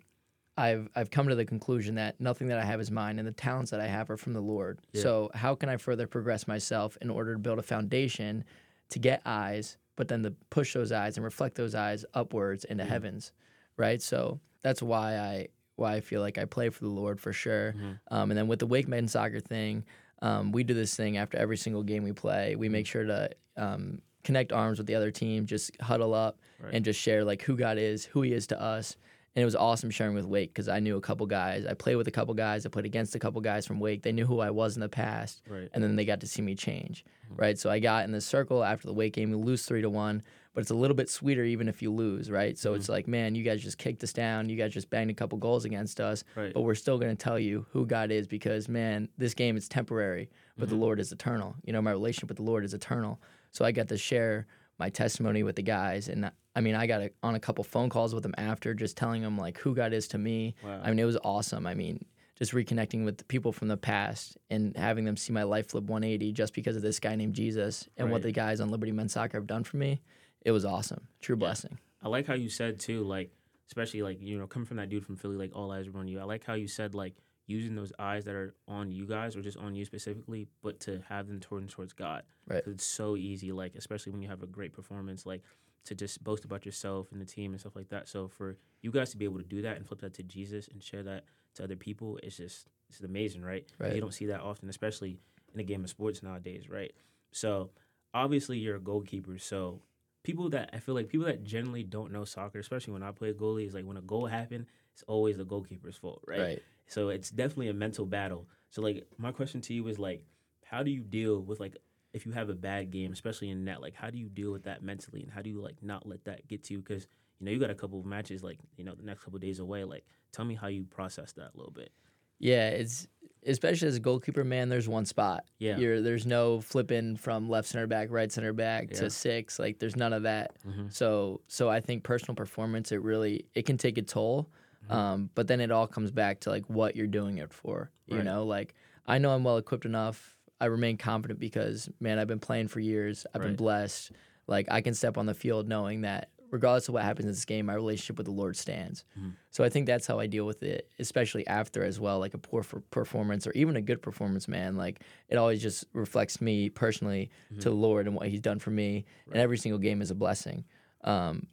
I've 0.59 0.89
I've 0.95 1.09
come 1.09 1.27
to 1.29 1.35
the 1.35 1.45
conclusion 1.45 1.95
that 1.95 2.19
nothing 2.19 2.47
that 2.49 2.59
I 2.59 2.65
have 2.65 2.79
is 2.81 2.91
mine, 2.91 3.17
and 3.19 3.27
the 3.27 3.31
talents 3.31 3.71
that 3.71 3.79
I 3.79 3.87
have 3.87 4.09
are 4.09 4.17
from 4.17 4.33
the 4.33 4.41
Lord. 4.41 4.79
Yeah. 4.93 5.01
So 5.03 5.31
how 5.33 5.55
can 5.55 5.69
I 5.69 5.77
further 5.77 6.05
progress 6.07 6.47
myself 6.47 6.97
in 7.01 7.09
order 7.09 7.33
to 7.33 7.39
build 7.39 7.59
a 7.59 7.63
foundation 7.63 8.43
to 8.89 8.99
get 8.99 9.21
eyes, 9.25 9.77
but 9.95 10.07
then 10.07 10.23
to 10.23 10.31
push 10.49 10.73
those 10.73 10.91
eyes 10.91 11.17
and 11.17 11.23
reflect 11.23 11.55
those 11.55 11.75
eyes 11.75 12.03
upwards 12.13 12.65
into 12.65 12.83
Mhm. 12.83 12.87
heavens, 12.87 13.31
right? 13.77 14.01
So 14.01 14.39
that's 14.61 14.81
why 14.81 15.17
I 15.17 15.47
why 15.75 15.93
I 15.95 16.01
feel 16.01 16.19
like 16.19 16.37
I 16.37 16.43
play 16.43 16.69
for 16.69 16.83
the 16.83 16.89
Lord 16.91 17.21
for 17.21 17.31
sure. 17.31 17.73
Mhm. 17.77 17.99
Um, 18.11 18.31
and 18.31 18.37
then 18.37 18.47
with 18.49 18.59
the 18.59 18.67
Wake 18.67 18.87
Men 18.89 19.07
soccer 19.07 19.39
thing, 19.39 19.85
um, 20.21 20.51
we 20.51 20.65
do 20.65 20.73
this 20.73 20.93
thing 20.95 21.15
after 21.15 21.37
every 21.37 21.55
single 21.55 21.83
game 21.83 22.03
we 22.03 22.11
play. 22.11 22.57
We 22.57 22.67
Mm-hmm. 22.67 22.73
make 22.73 22.85
sure 22.87 23.05
to 23.05 23.29
um, 23.55 24.01
connect 24.25 24.51
arms 24.51 24.77
with 24.77 24.87
the 24.87 24.95
other 24.95 25.11
team, 25.11 25.45
just 25.45 25.71
huddle 25.81 26.13
up 26.13 26.37
Right. 26.61 26.73
and 26.73 26.83
just 26.83 26.99
share 26.99 27.23
like 27.23 27.41
who 27.43 27.55
God 27.55 27.77
is, 27.77 28.03
who 28.05 28.21
He 28.23 28.33
is 28.33 28.45
to 28.47 28.61
us. 28.61 28.97
And 29.35 29.41
it 29.43 29.45
was 29.45 29.55
awesome 29.55 29.91
sharing 29.91 30.15
with 30.15 30.25
Wake 30.25 30.49
because 30.53 30.67
I 30.67 30.79
knew 30.79 30.97
a 30.97 31.01
couple 31.01 31.25
guys. 31.27 31.65
I 31.65 31.73
played 31.75 31.95
with 31.97 32.07
a 32.07 32.11
couple 32.11 32.33
guys. 32.33 32.65
I 32.65 32.69
played 32.69 32.85
against 32.85 33.13
a 33.15 33.19
couple 33.19 33.39
guys 33.41 33.65
from 33.67 33.79
Wake. 33.79 34.01
They 34.01 34.11
knew 34.11 34.25
who 34.25 34.39
I 34.39 34.49
was 34.49 34.75
in 34.75 34.81
the 34.81 34.89
past, 34.89 35.41
Right. 35.47 35.69
and 35.73 35.83
then 35.83 35.95
they 35.95 36.03
got 36.05 36.21
to 36.21 36.27
see 36.27 36.41
me 36.41 36.55
change, 36.55 37.05
Mhm. 37.31 37.37
right? 37.39 37.57
So 37.57 37.69
I 37.69 37.79
got 37.79 38.05
in 38.05 38.11
the 38.11 38.21
circle 38.21 38.63
after 38.63 38.87
the 38.87 38.93
Wake 38.93 39.13
game. 39.13 39.29
We 39.29 39.37
lose 39.37 39.63
three 39.65 39.81
to 39.83 39.89
one, 39.89 40.23
but 40.55 40.61
it's 40.61 40.71
a 40.71 40.75
little 40.75 40.95
bit 40.95 41.09
sweeter 41.11 41.43
even 41.43 41.67
if 41.69 41.79
you 41.81 41.91
lose, 41.93 42.31
right? 42.31 42.57
So 42.57 42.73
it's 42.73 42.89
like, 42.89 43.07
man, 43.07 43.35
you 43.35 43.43
guys 43.43 43.61
just 43.61 43.77
kicked 43.77 44.03
us 44.03 44.13
down. 44.13 44.49
You 44.49 44.57
guys 44.57 44.73
just 44.73 44.89
banged 44.89 45.11
a 45.11 45.13
couple 45.13 45.37
goals 45.37 45.63
against 45.63 46.01
us, 46.01 46.23
Right. 46.35 46.51
but 46.51 46.61
we're 46.61 46.73
still 46.75 46.97
going 46.97 47.15
to 47.15 47.23
tell 47.23 47.37
you 47.37 47.67
who 47.69 47.85
God 47.85 48.09
is 48.09 48.27
because, 48.27 48.67
man, 48.67 49.09
this 49.19 49.35
game 49.35 49.57
is 49.57 49.69
temporary, 49.69 50.29
but 50.57 50.69
the 50.69 50.75
Mhm. 50.75 50.79
Lord 50.79 50.99
is 50.99 51.11
eternal. 51.11 51.55
You 51.63 51.71
know, 51.73 51.83
my 51.83 51.91
relationship 51.91 52.29
with 52.29 52.37
the 52.37 52.43
Lord 52.43 52.65
is 52.65 52.73
eternal. 52.73 53.21
So 53.51 53.63
I 53.63 53.71
got 53.71 53.89
to 53.89 53.97
share 53.97 54.47
my 54.79 54.89
testimony 54.89 55.43
with 55.43 55.55
the 55.55 55.61
guys, 55.61 56.07
and 56.09 56.31
I 56.55 56.61
mean, 56.61 56.75
I 56.75 56.87
got 56.87 57.01
a, 57.01 57.11
on 57.21 57.35
a 57.35 57.39
couple 57.39 57.63
phone 57.63 57.89
calls 57.89 58.13
with 58.13 58.23
them 58.23 58.33
after, 58.37 58.73
just 58.73 58.97
telling 58.97 59.21
them 59.21 59.37
like 59.37 59.57
who 59.59 59.75
God 59.75 59.93
is 59.93 60.07
to 60.09 60.17
me. 60.17 60.55
Wow. 60.63 60.81
I 60.83 60.89
mean, 60.89 60.99
it 60.99 61.05
was 61.05 61.17
awesome. 61.23 61.67
I 61.67 61.73
mean, 61.73 62.03
just 62.37 62.53
reconnecting 62.53 63.05
with 63.05 63.17
the 63.17 63.25
people 63.25 63.51
from 63.51 63.67
the 63.67 63.77
past 63.77 64.37
and 64.49 64.75
having 64.77 65.03
them 65.05 65.17
see 65.17 65.33
my 65.33 65.43
life 65.43 65.69
flip 65.69 65.83
180 65.83 66.31
just 66.31 66.53
because 66.53 66.75
of 66.75 66.81
this 66.81 66.99
guy 66.99 67.15
named 67.15 67.33
Jesus 67.35 67.87
and 67.97 68.09
what 68.11 68.21
the 68.21 68.31
guys 68.31 68.61
on 68.61 68.69
Liberty 68.69 68.91
Men's 68.93 69.13
Soccer 69.13 69.37
have 69.37 69.47
done 69.47 69.63
for 69.63 69.77
me. 69.77 70.01
It 70.45 70.51
was 70.51 70.63
awesome. 70.65 71.07
True 71.21 71.35
Yeah. 71.35 71.39
blessing. 71.39 71.77
I 72.01 72.07
like 72.07 72.25
how 72.25 72.33
you 72.35 72.49
said 72.49 72.79
too, 72.79 73.03
like 73.03 73.29
especially 73.67 74.01
like 74.01 74.21
you 74.21 74.39
know 74.39 74.47
coming 74.47 74.65
from 74.65 74.77
that 74.77 74.87
dude 74.89 75.05
from 75.05 75.17
Philly, 75.17 75.35
like 75.35 75.51
all 75.53 75.69
eyes 75.71 75.87
are 75.87 75.97
on 75.97 76.07
you. 76.07 76.19
I 76.19 76.23
like 76.23 76.45
how 76.45 76.53
you 76.53 76.67
said 76.69 76.95
like 76.95 77.13
using 77.49 77.75
those 77.75 77.91
eyes 77.97 78.25
that 78.25 78.35
are 78.35 78.53
on 78.67 78.91
you 78.91 79.05
guys 79.05 79.35
or 79.35 79.41
just 79.41 79.57
on 79.57 79.75
you 79.75 79.83
specifically, 79.83 80.47
but 80.61 80.79
to 80.81 81.01
have 81.09 81.27
them 81.27 81.39
turned 81.39 81.69
towards 81.69 81.93
God. 81.93 82.23
Right. 82.47 82.63
it's 82.65 82.85
so 82.85 83.15
easy, 83.17 83.51
like 83.51 83.75
especially 83.75 84.11
when 84.11 84.21
you 84.21 84.29
have 84.29 84.43
a 84.43 84.47
great 84.47 84.71
performance, 84.71 85.25
like 85.25 85.41
to 85.85 85.95
just 85.95 86.23
boast 86.23 86.45
about 86.45 86.65
yourself 86.65 87.11
and 87.11 87.19
the 87.19 87.25
team 87.25 87.51
and 87.51 87.59
stuff 87.59 87.75
like 87.75 87.89
that. 87.89 88.07
So 88.07 88.27
for 88.27 88.57
you 88.81 88.91
guys 88.91 89.09
to 89.11 89.17
be 89.17 89.25
able 89.25 89.39
to 89.39 89.43
do 89.43 89.63
that 89.63 89.77
and 89.77 89.85
flip 89.87 90.01
that 90.01 90.13
to 90.15 90.23
Jesus 90.23 90.67
and 90.67 90.81
share 90.83 91.01
that 91.03 91.25
to 91.55 91.63
other 91.63 91.75
people, 91.75 92.19
it's 92.21 92.37
just 92.37 92.67
it's 92.89 93.01
amazing, 93.01 93.41
right? 93.41 93.65
Right. 93.79 93.95
You 93.95 94.01
don't 94.01 94.13
see 94.13 94.27
that 94.27 94.41
often, 94.41 94.69
especially 94.69 95.17
in 95.53 95.59
a 95.59 95.63
game 95.63 95.83
of 95.83 95.89
sports 95.89 96.21
nowadays, 96.21 96.69
right? 96.69 96.93
So 97.31 97.71
obviously 98.13 98.59
you're 98.59 98.75
a 98.75 98.81
goalkeeper, 98.81 99.39
so 99.39 99.81
people 100.23 100.49
that 100.49 100.69
I 100.73 100.79
feel 100.79 100.95
like 100.95 101.09
people 101.09 101.25
that 101.25 101.43
generally 101.43 101.83
don't 101.83 102.11
know 102.11 102.25
soccer, 102.25 102.59
especially 102.59 102.93
when 102.93 103.03
I 103.03 103.11
play 103.11 103.33
goalie, 103.33 103.65
is 103.65 103.73
like 103.73 103.85
when 103.85 103.97
a 103.97 104.01
goal 104.01 104.27
happened, 104.27 104.67
it's 104.93 105.03
always 105.07 105.37
the 105.37 105.45
goalkeeper's 105.45 105.95
fault, 105.97 106.23
right? 106.27 106.39
Right. 106.39 106.63
So 106.89 107.09
it's 107.09 107.29
definitely 107.29 107.69
a 107.69 107.73
mental 107.73 108.05
battle. 108.05 108.49
So 108.71 108.81
like 108.81 109.07
my 109.17 109.31
question 109.31 109.61
to 109.61 109.73
you 109.73 109.87
is 109.87 109.97
like, 109.97 110.25
how 110.65 110.83
do 110.83 110.91
you 110.91 111.01
deal 111.01 111.39
with 111.41 111.59
like 111.61 111.77
if 112.13 112.25
you 112.25 112.31
have 112.33 112.49
a 112.49 112.53
bad 112.55 112.91
game, 112.91 113.13
especially 113.13 113.49
in 113.49 113.63
net, 113.63 113.81
like 113.81 113.93
how 113.95 114.09
do 114.09 114.17
you 114.17 114.27
deal 114.29 114.51
with 114.51 114.63
that 114.63 114.83
mentally, 114.83 115.21
and 115.21 115.31
how 115.31 115.41
do 115.41 115.49
you 115.49 115.61
like 115.61 115.81
not 115.81 116.05
let 116.07 116.25
that 116.25 116.47
get 116.47 116.63
to 116.65 116.73
you? 116.73 116.79
Because 116.79 117.07
you 117.39 117.45
know 117.45 117.51
you 117.51 117.59
got 117.59 117.69
a 117.69 117.75
couple 117.75 117.99
of 117.99 118.05
matches 118.05 118.43
like 118.43 118.59
you 118.75 118.83
know 118.83 118.93
the 118.95 119.03
next 119.03 119.23
couple 119.23 119.37
of 119.37 119.41
days 119.41 119.59
away. 119.59 119.83
Like 119.85 120.03
tell 120.31 120.43
me 120.45 120.55
how 120.55 120.67
you 120.67 120.83
process 120.83 121.31
that 121.33 121.51
a 121.53 121.57
little 121.57 121.71
bit. 121.71 121.91
Yeah, 122.39 122.69
it's 122.69 123.07
especially 123.45 123.87
as 123.87 123.95
a 123.95 123.99
goalkeeper, 123.99 124.43
man. 124.43 124.69
There's 124.69 124.87
one 124.87 125.05
spot. 125.05 125.45
Yeah. 125.59 125.77
You're 125.77 126.01
there's 126.01 126.25
no 126.25 126.61
flipping 126.61 127.15
from 127.17 127.49
left 127.49 127.67
center 127.67 127.85
back, 127.87 128.07
right 128.11 128.31
center 128.31 128.53
back 128.53 128.89
Yeah. 128.91 128.99
to 129.01 129.09
six. 129.09 129.59
Like 129.59 129.77
there's 129.79 129.95
none 129.95 130.13
of 130.13 130.23
that. 130.23 130.51
Mhm. 130.63 130.91
So 130.93 131.41
so 131.47 131.69
I 131.69 131.79
think 131.81 132.03
personal 132.03 132.35
performance 132.35 132.91
it 132.91 133.01
really 133.01 133.45
it 133.55 133.65
can 133.65 133.77
take 133.77 133.97
a 133.97 134.01
toll. 134.01 134.49
Mhm. 134.87 134.93
Um, 134.93 135.29
but 135.35 135.47
then 135.47 135.59
it 135.61 135.71
all 135.71 135.87
comes 135.87 136.11
back 136.11 136.39
to 136.41 136.49
like 136.49 136.65
what 136.69 136.95
you're 136.95 137.07
doing 137.07 137.37
it 137.37 137.51
for. 137.51 137.91
You 138.07 138.17
Right. 138.17 138.25
know, 138.25 138.45
like 138.45 138.73
I 139.05 139.17
know 139.17 139.31
I'm 139.31 139.43
well 139.43 139.57
equipped 139.57 139.85
enough. 139.85 140.35
I 140.61 140.65
remain 140.65 140.97
confident 140.97 141.39
because 141.39 141.89
man, 141.99 142.19
I've 142.19 142.27
been 142.27 142.39
playing 142.39 142.67
for 142.69 142.79
years. 142.79 143.25
I've 143.33 143.41
been 143.41 143.55
blessed. 143.55 144.11
Like 144.47 144.67
I 144.71 144.81
can 144.81 144.93
step 144.93 145.17
on 145.17 145.25
the 145.25 145.33
field 145.33 145.67
knowing 145.67 146.01
that 146.01 146.29
regardless 146.51 146.87
of 146.87 146.95
what 146.95 147.03
happens 147.03 147.25
in 147.25 147.31
this 147.31 147.45
game, 147.45 147.67
my 147.67 147.75
relationship 147.75 148.17
with 148.17 148.25
the 148.25 148.31
Lord 148.31 148.57
stands. 148.57 149.05
Mhm. 149.19 149.33
So 149.51 149.63
I 149.63 149.69
think 149.69 149.85
that's 149.85 150.07
how 150.07 150.17
I 150.17 150.25
deal 150.25 150.47
with 150.47 150.63
it, 150.63 150.89
especially 150.97 151.45
after 151.45 151.83
as 151.83 151.99
well, 151.99 152.17
like 152.17 152.33
a 152.33 152.39
poor 152.39 152.63
for 152.63 152.79
performance 152.81 153.45
or 153.45 153.51
even 153.53 153.75
a 153.75 153.81
good 153.81 154.01
performance, 154.01 154.47
man. 154.47 154.75
Like 154.75 155.03
it 155.27 155.37
always 155.37 155.61
just 155.61 155.85
reflects 155.93 156.41
me 156.41 156.69
personally 156.69 157.29
to 157.59 157.69
the 157.69 157.75
Lord 157.75 158.07
and 158.07 158.15
what 158.15 158.27
He's 158.29 158.39
done 158.41 158.57
for 158.57 158.71
me, 158.71 159.05
and 159.27 159.35
every 159.35 159.59
single 159.59 159.77
game 159.79 160.01
is 160.01 160.09
a 160.09 160.15
blessing. 160.15 160.65
Um, 161.03 161.47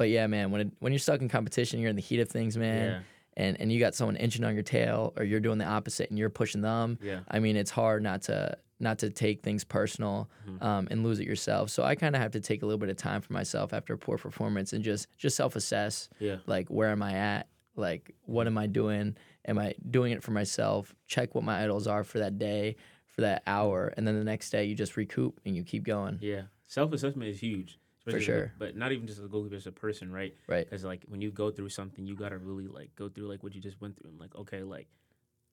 but 0.00 0.08
yeah, 0.08 0.26
man, 0.26 0.50
when 0.50 0.62
it, 0.62 0.72
when 0.78 0.92
you're 0.92 0.98
stuck 0.98 1.20
in 1.20 1.28
competition, 1.28 1.78
you're 1.78 1.90
in 1.90 1.96
the 1.96 2.00
heat 2.00 2.20
of 2.20 2.28
things, 2.30 2.56
man, 2.56 2.86
Yeah. 2.86 3.00
and 3.44 3.60
and 3.60 3.70
you 3.70 3.78
got 3.78 3.94
someone 3.94 4.16
inching 4.16 4.44
on 4.44 4.54
your 4.54 4.62
tail, 4.62 5.12
or 5.18 5.24
you're 5.24 5.40
doing 5.40 5.58
the 5.58 5.66
opposite 5.66 6.08
and 6.08 6.18
you're 6.18 6.30
pushing 6.30 6.62
them. 6.62 6.98
Yeah. 7.02 7.20
I 7.28 7.38
mean, 7.38 7.54
it's 7.54 7.70
hard 7.70 8.02
not 8.02 8.22
to 8.22 8.56
not 8.78 8.98
to 9.00 9.10
take 9.10 9.42
things 9.42 9.62
personal 9.62 10.30
Mhm. 10.48 10.62
um, 10.62 10.88
and 10.90 11.04
lose 11.04 11.20
it 11.20 11.26
yourself. 11.26 11.68
So 11.68 11.82
I 11.82 11.94
kind 11.96 12.16
of 12.16 12.22
have 12.22 12.30
to 12.32 12.40
take 12.40 12.62
a 12.62 12.66
little 12.66 12.78
bit 12.78 12.88
of 12.88 12.96
time 12.96 13.20
for 13.20 13.34
myself 13.34 13.74
after 13.74 13.92
a 13.92 13.98
poor 13.98 14.16
performance 14.16 14.72
and 14.72 14.82
just 14.82 15.06
just 15.18 15.36
self 15.36 15.54
assess. 15.54 16.08
Yeah. 16.18 16.36
Like, 16.46 16.70
where 16.70 16.88
am 16.88 17.02
I 17.02 17.12
at? 17.12 17.48
Like, 17.76 18.14
what 18.24 18.46
am 18.46 18.56
I 18.56 18.68
doing? 18.68 19.16
Am 19.44 19.58
I 19.58 19.74
doing 19.90 20.12
it 20.12 20.22
for 20.22 20.30
myself? 20.30 20.94
Check 21.08 21.34
what 21.34 21.44
my 21.44 21.62
idols 21.62 21.86
are 21.86 22.04
for 22.04 22.20
that 22.20 22.38
day, 22.38 22.76
for 23.06 23.20
that 23.20 23.42
hour, 23.46 23.92
and 23.98 24.06
then 24.06 24.14
the 24.18 24.24
next 24.24 24.48
day 24.48 24.64
you 24.64 24.74
just 24.74 24.96
recoup 24.96 25.40
and 25.44 25.54
you 25.54 25.62
keep 25.62 25.82
going. 25.84 26.18
Yeah. 26.22 26.44
Self 26.68 26.90
assessment 26.94 27.28
is 27.28 27.40
huge. 27.40 27.78
A- 28.06 28.20
sure. 28.20 28.52
But 28.58 28.76
not 28.76 28.92
even 28.92 29.06
just 29.06 29.18
as 29.18 29.24
a 29.24 29.28
goalkeeper, 29.28 29.56
as 29.56 29.66
a 29.66 29.72
person, 29.72 30.10
right? 30.12 30.34
Right. 30.46 30.64
Because 30.64 30.84
like 30.84 31.04
when 31.08 31.20
you 31.20 31.30
go 31.30 31.50
through 31.50 31.68
something, 31.68 32.06
you 32.06 32.14
gotta 32.16 32.38
really 32.38 32.66
like 32.66 32.94
go 32.96 33.08
through 33.08 33.28
like 33.28 33.42
what 33.42 33.54
you 33.54 33.60
just 33.60 33.80
went 33.80 33.96
through. 33.98 34.10
And 34.10 34.20
like, 34.20 34.34
okay, 34.36 34.62
like 34.62 34.88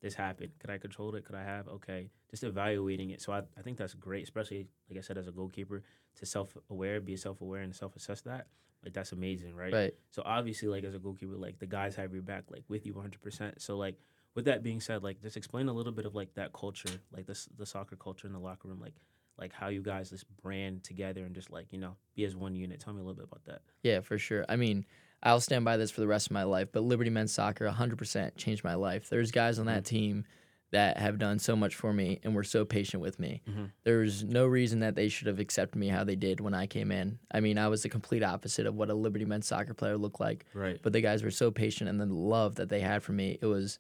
this 0.01 0.13
happened. 0.13 0.51
Could 0.59 0.69
I 0.69 0.77
control 0.77 1.13
it? 1.15 1.25
Could 1.25 1.35
I 1.35 1.43
have? 1.43 1.67
Okay, 1.67 2.09
just 2.29 2.43
evaluating 2.43 3.09
it. 3.11 3.21
So 3.21 3.33
I, 3.33 3.39
I 3.57 3.61
think 3.63 3.77
that's 3.77 3.93
great, 3.93 4.23
especially 4.23 4.67
like 4.89 4.97
I 4.97 5.01
said, 5.01 5.17
as 5.17 5.27
a 5.27 5.31
goalkeeper, 5.31 5.83
to 6.17 6.25
self 6.25 6.55
aware, 6.69 6.99
be 7.01 7.15
self 7.17 7.41
aware, 7.41 7.61
and 7.61 7.75
self 7.75 7.95
assess 7.95 8.21
that. 8.21 8.47
Like 8.83 8.93
that's 8.93 9.11
amazing, 9.11 9.55
right? 9.55 9.73
Right. 9.73 9.93
So 10.11 10.21
obviously, 10.25 10.67
like 10.69 10.83
as 10.83 10.95
a 10.95 10.99
goalkeeper, 10.99 11.35
like 11.35 11.59
the 11.59 11.65
guys 11.65 11.95
have 11.95 12.13
your 12.13 12.21
back, 12.21 12.45
like 12.49 12.63
with 12.69 12.85
you 12.85 12.93
100. 12.93 13.21
percent 13.21 13.61
So 13.61 13.75
like 13.77 13.95
with 14.35 14.45
that 14.45 14.61
being 14.61 14.79
said, 14.79 15.01
like 15.03 15.21
just 15.21 15.35
explain 15.35 15.67
a 15.67 15.73
little 15.73 15.91
bit 15.91 16.05
of 16.05 16.13
like 16.13 16.35
that 16.35 16.53
culture, 16.53 17.01
like 17.11 17.25
this 17.25 17.49
the 17.57 17.65
soccer 17.65 17.95
culture 17.95 18.27
in 18.27 18.33
the 18.33 18.39
locker 18.39 18.67
room, 18.67 18.79
like 18.79 18.93
like 19.37 19.53
how 19.53 19.67
you 19.69 19.81
guys 19.81 20.09
just 20.09 20.25
brand 20.41 20.83
together 20.83 21.23
and 21.25 21.33
just 21.35 21.51
like 21.51 21.71
you 21.71 21.79
know 21.79 21.95
be 22.15 22.25
as 22.25 22.35
one 22.35 22.55
unit. 22.55 22.79
Tell 22.79 22.93
me 22.93 23.01
a 23.01 23.03
little 23.03 23.15
bit 23.15 23.25
about 23.31 23.45
that. 23.45 23.61
Yeah, 23.83 24.01
for 24.01 24.17
sure. 24.17 24.45
I 24.49 24.55
mean, 24.55 24.85
I'll 25.23 25.39
stand 25.41 25.65
by 25.65 25.77
this 25.77 25.91
for 25.91 26.01
the 26.01 26.07
rest 26.07 26.27
of 26.27 26.31
my 26.31 26.43
life, 26.43 26.69
but 26.71 26.83
Liberty 26.83 27.09
Men's 27.09 27.31
Soccer 27.33 27.65
100% 27.67 28.35
changed 28.37 28.63
my 28.63 28.75
life. 28.75 29.09
There's 29.09 29.31
guys 29.31 29.57
on 29.59 29.65
that 29.67 29.85
team 29.85 30.25
that 30.71 30.97
have 30.97 31.17
done 31.17 31.39
so 31.39 31.55
much 31.55 31.75
for 31.75 31.93
me 31.93 32.19
and 32.23 32.35
were 32.35 32.43
so 32.43 32.65
patient 32.65 33.01
with 33.01 33.19
me. 33.19 33.41
Mhm. 33.49 33.71
There's 33.83 34.23
no 34.25 34.45
reason 34.45 34.81
that 34.81 34.95
they 34.95 35.07
should 35.07 35.27
have 35.27 35.39
accepted 35.39 35.79
me 35.79 35.87
how 35.87 36.03
they 36.03 36.17
did 36.17 36.41
when 36.41 36.53
I 36.53 36.67
came 36.67 36.91
in. 36.91 37.19
I 37.31 37.39
mean, 37.39 37.57
I 37.57 37.69
was 37.69 37.83
the 37.83 37.89
complete 37.89 38.21
opposite 38.21 38.65
of 38.65 38.75
what 38.75 38.89
a 38.89 38.93
Liberty 38.93 39.23
Men's 39.23 39.47
Soccer 39.47 39.73
player 39.73 39.97
looked 39.97 40.19
like, 40.19 40.45
Right. 40.53 40.77
but 40.83 40.91
the 40.91 40.99
guys 41.01 41.23
were 41.23 41.31
so 41.31 41.51
patient 41.51 41.89
and 41.89 42.01
the 42.01 42.05
love 42.05 42.55
that 42.55 42.67
they 42.67 42.81
had 42.81 43.01
for 43.01 43.13
me, 43.13 43.37
it 43.41 43.45
was 43.45 43.79